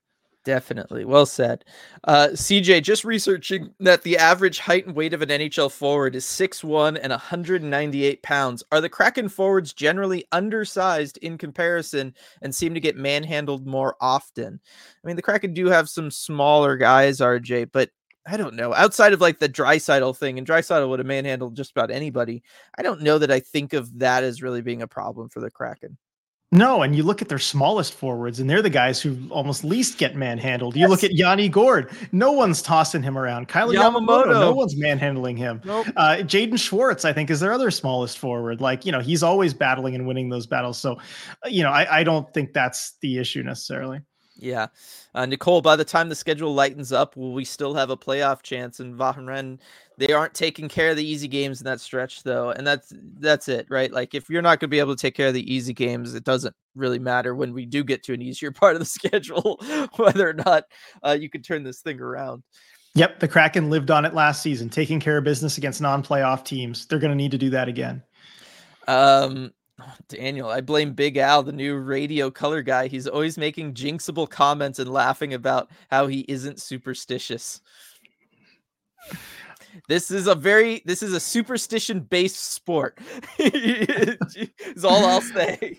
[0.44, 1.04] Definitely.
[1.04, 1.64] Well said.
[2.02, 6.24] Uh, CJ, just researching that the average height and weight of an NHL forward is
[6.24, 8.64] 6'1 and 198 pounds.
[8.72, 12.12] Are the Kraken forwards generally undersized in comparison
[12.42, 14.58] and seem to get manhandled more often?
[15.04, 17.90] I mean, the Kraken do have some smaller guys, RJ, but
[18.26, 18.74] I don't know.
[18.74, 22.42] Outside of like the Draisaitl thing, and Draisaitl would have manhandled just about anybody.
[22.76, 25.50] I don't know that I think of that as really being a problem for the
[25.50, 25.98] Kraken.
[26.54, 29.96] No, and you look at their smallest forwards, and they're the guys who almost least
[29.96, 30.76] get manhandled.
[30.76, 33.48] You look at Yanni Gourde; no one's tossing him around.
[33.48, 35.62] Kailer Yamamoto, Yamamoto no one's manhandling him.
[35.64, 35.86] Nope.
[35.96, 38.60] Uh, Jaden Schwartz, I think, is their other smallest forward.
[38.60, 40.76] Like, you know, he's always battling and winning those battles.
[40.76, 40.98] So,
[41.42, 44.02] uh, you know, I, I don't think that's the issue necessarily.
[44.36, 44.68] Yeah.
[45.14, 48.42] Uh, Nicole, by the time the schedule lightens up, will we still have a playoff
[48.42, 48.80] chance?
[48.80, 49.58] And Vahren,
[49.98, 52.50] they aren't taking care of the easy games in that stretch, though.
[52.50, 53.92] And that's that's it, right?
[53.92, 56.14] Like if you're not going to be able to take care of the easy games,
[56.14, 59.60] it doesn't really matter when we do get to an easier part of the schedule,
[59.96, 60.64] whether or not
[61.02, 62.42] uh, you can turn this thing around.
[62.94, 66.84] Yep, the Kraken lived on it last season, taking care of business against non-playoff teams.
[66.86, 68.02] They're going to need to do that again.
[68.86, 72.88] Um, Oh, Daniel, I blame Big Al, the new radio color guy.
[72.88, 77.60] He's always making jinxable comments and laughing about how he isn't superstitious.
[79.88, 82.98] This is a very this is a superstition based sport.
[83.38, 85.78] is all I'll say.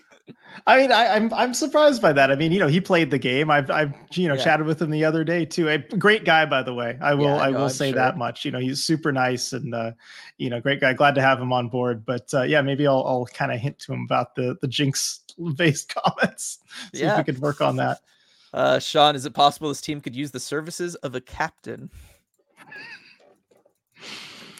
[0.66, 2.30] I mean, I, am I'm, I'm surprised by that.
[2.30, 3.50] I mean, you know, he played the game.
[3.50, 4.44] I've I've you know yeah.
[4.44, 5.68] chatted with him the other day too.
[5.68, 6.96] A great guy, by the way.
[7.02, 7.96] I will yeah, I will I'm say sure.
[7.96, 8.44] that much.
[8.44, 9.92] You know, he's super nice and uh,
[10.38, 10.94] you know, great guy.
[10.94, 12.06] Glad to have him on board.
[12.06, 15.20] But uh, yeah, maybe I'll I'll kind of hint to him about the the jinx
[15.56, 16.60] based comments.
[16.94, 17.12] See yeah.
[17.12, 18.00] if we could work on that.
[18.54, 21.90] Uh, Sean, is it possible this team could use the services of a captain?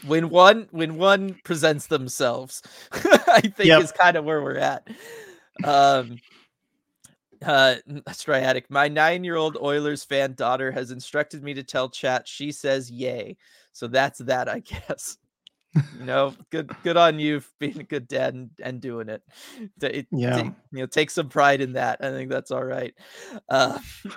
[0.07, 2.63] when one when one presents themselves,
[2.93, 3.83] I think yep.
[3.83, 4.89] is kind of where we're at.
[5.63, 6.19] Um,
[7.45, 7.77] uh,
[8.13, 12.27] Striatic, my nine-year-old Oilers fan daughter has instructed me to tell chat.
[12.27, 13.37] She says yay,
[13.73, 15.19] so that's that, I guess.
[15.99, 19.23] you know, good good on you for being a good dad and, and doing it.
[19.83, 21.99] it yeah, you know, take some pride in that.
[22.01, 22.95] I think that's all right.
[23.49, 23.79] Uh,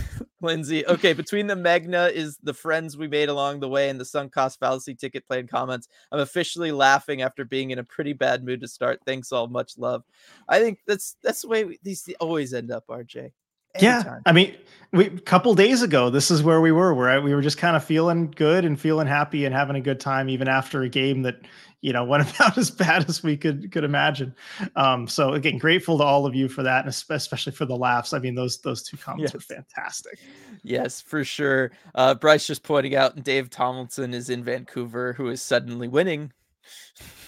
[0.40, 0.86] Lindsay.
[0.86, 4.32] Okay, between the Megna is the friends we made along the way and the sunk
[4.32, 5.88] cost fallacy ticket playing comments.
[6.10, 9.00] I'm officially laughing after being in a pretty bad mood to start.
[9.06, 10.02] Thanks all, much love.
[10.48, 13.32] I think that's that's the way we, these always end up, RJ.
[13.74, 14.04] Anytime.
[14.04, 14.54] Yeah, I mean,
[14.92, 16.94] we a couple days ago, this is where we were.
[16.94, 20.00] Where we were just kind of feeling good and feeling happy and having a good
[20.00, 21.40] time, even after a game that
[21.80, 24.34] you know went about as bad as we could could imagine.
[24.76, 28.12] Um, so again, grateful to all of you for that, and especially for the laughs.
[28.12, 29.34] I mean, those those two comments yes.
[29.34, 30.18] were fantastic.
[30.62, 31.72] Yes, for sure.
[31.94, 36.32] Uh, Bryce just pointing out, and Dave Tomlinson is in Vancouver, who is suddenly winning.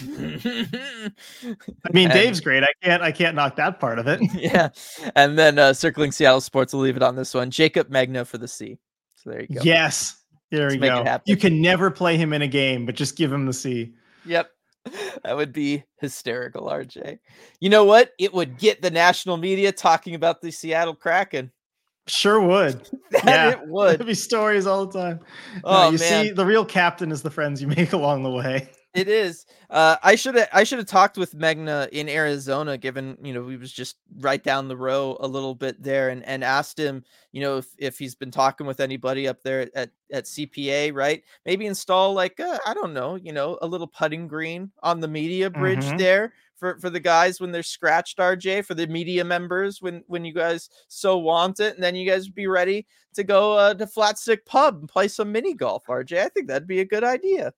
[0.00, 2.62] I mean, and, Dave's great.
[2.62, 4.20] I can't I can't knock that part of it.
[4.34, 4.68] yeah.
[5.14, 7.50] And then uh, circling Seattle sports, we'll leave it on this one.
[7.50, 8.78] Jacob Megna for the C.
[9.16, 9.60] So there you go.
[9.62, 10.16] Yes.
[10.50, 11.18] There Let's you go.
[11.26, 13.94] You can never play him in a game, but just give him the C.
[14.26, 14.50] Yep.
[15.24, 17.18] That would be hysterical, RJ.
[17.58, 18.10] You know what?
[18.18, 21.50] It would get the national media talking about the Seattle Kraken.
[22.06, 22.86] Sure would.
[23.24, 23.98] yeah, it would.
[23.98, 25.20] There'd be stories all the time.
[25.62, 26.26] Oh, no, you man.
[26.26, 28.68] see, the real captain is the friends you make along the way.
[28.94, 29.44] It is.
[29.70, 33.42] Uh, I should have I should have talked with Megna in Arizona, given you know
[33.42, 37.02] we was just right down the row a little bit there, and and asked him,
[37.32, 41.24] you know, if, if he's been talking with anybody up there at at CPA, right?
[41.44, 45.08] Maybe install like uh, I don't know, you know, a little putting green on the
[45.08, 45.96] media bridge mm-hmm.
[45.96, 48.18] there for for the guys when they're scratched.
[48.18, 52.08] RJ for the media members when when you guys so want it, and then you
[52.08, 55.84] guys be ready to go uh, to Flat Stick Pub and play some mini golf.
[55.88, 57.52] RJ, I think that'd be a good idea.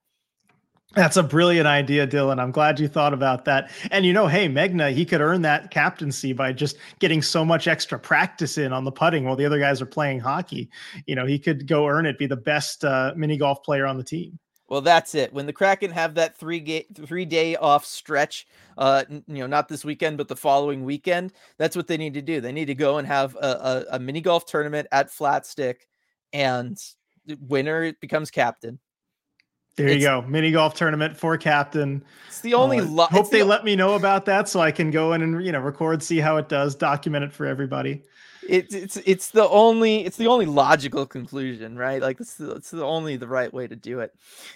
[0.95, 2.41] That's a brilliant idea, Dylan.
[2.41, 3.71] I'm glad you thought about that.
[3.91, 7.69] And you know, hey, Megna, he could earn that captaincy by just getting so much
[7.69, 10.71] extra practice in on the putting while the other guys are playing hockey.
[11.07, 13.99] You know, he could go earn it, be the best uh, mini golf player on
[13.99, 14.39] the team.
[14.69, 15.33] Well, that's it.
[15.33, 18.47] When the Kraken have that three ga- three day off stretch,
[18.79, 22.23] uh, you know, not this weekend, but the following weekend, that's what they need to
[22.23, 22.41] do.
[22.41, 23.47] They need to go and have a,
[23.91, 25.87] a, a mini golf tournament at Flat Stick,
[26.33, 26.77] and
[27.27, 28.79] the winner becomes captain.
[29.77, 32.03] There it's, you go, mini golf tournament for captain.
[32.29, 32.79] It's the only.
[32.79, 35.23] Uh, lo- hope they the, let me know about that so I can go in
[35.23, 38.03] and you know record, see how it does, document it for everybody
[38.49, 42.01] it's it's it's the only it's the only logical conclusion, right?
[42.01, 44.15] Like it's the, it's the only the right way to do it.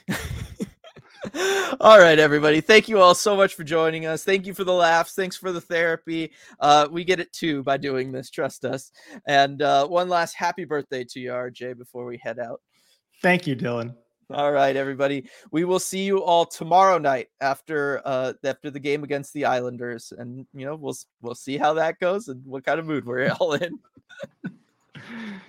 [1.80, 2.60] all right, everybody.
[2.60, 4.24] Thank you all so much for joining us.
[4.24, 5.14] Thank you for the laughs.
[5.14, 6.32] Thanks for the therapy.
[6.58, 8.30] Uh, we get it too by doing this.
[8.30, 8.90] Trust us.
[9.26, 12.60] And uh, one last happy birthday to you, RJ, before we head out.
[13.22, 13.94] Thank you, Dylan.
[14.32, 15.28] All right, everybody.
[15.50, 20.12] We will see you all tomorrow night after uh after the game against the Islanders,
[20.16, 23.28] and you know we'll we'll see how that goes and what kind of mood we're
[23.40, 23.78] all in.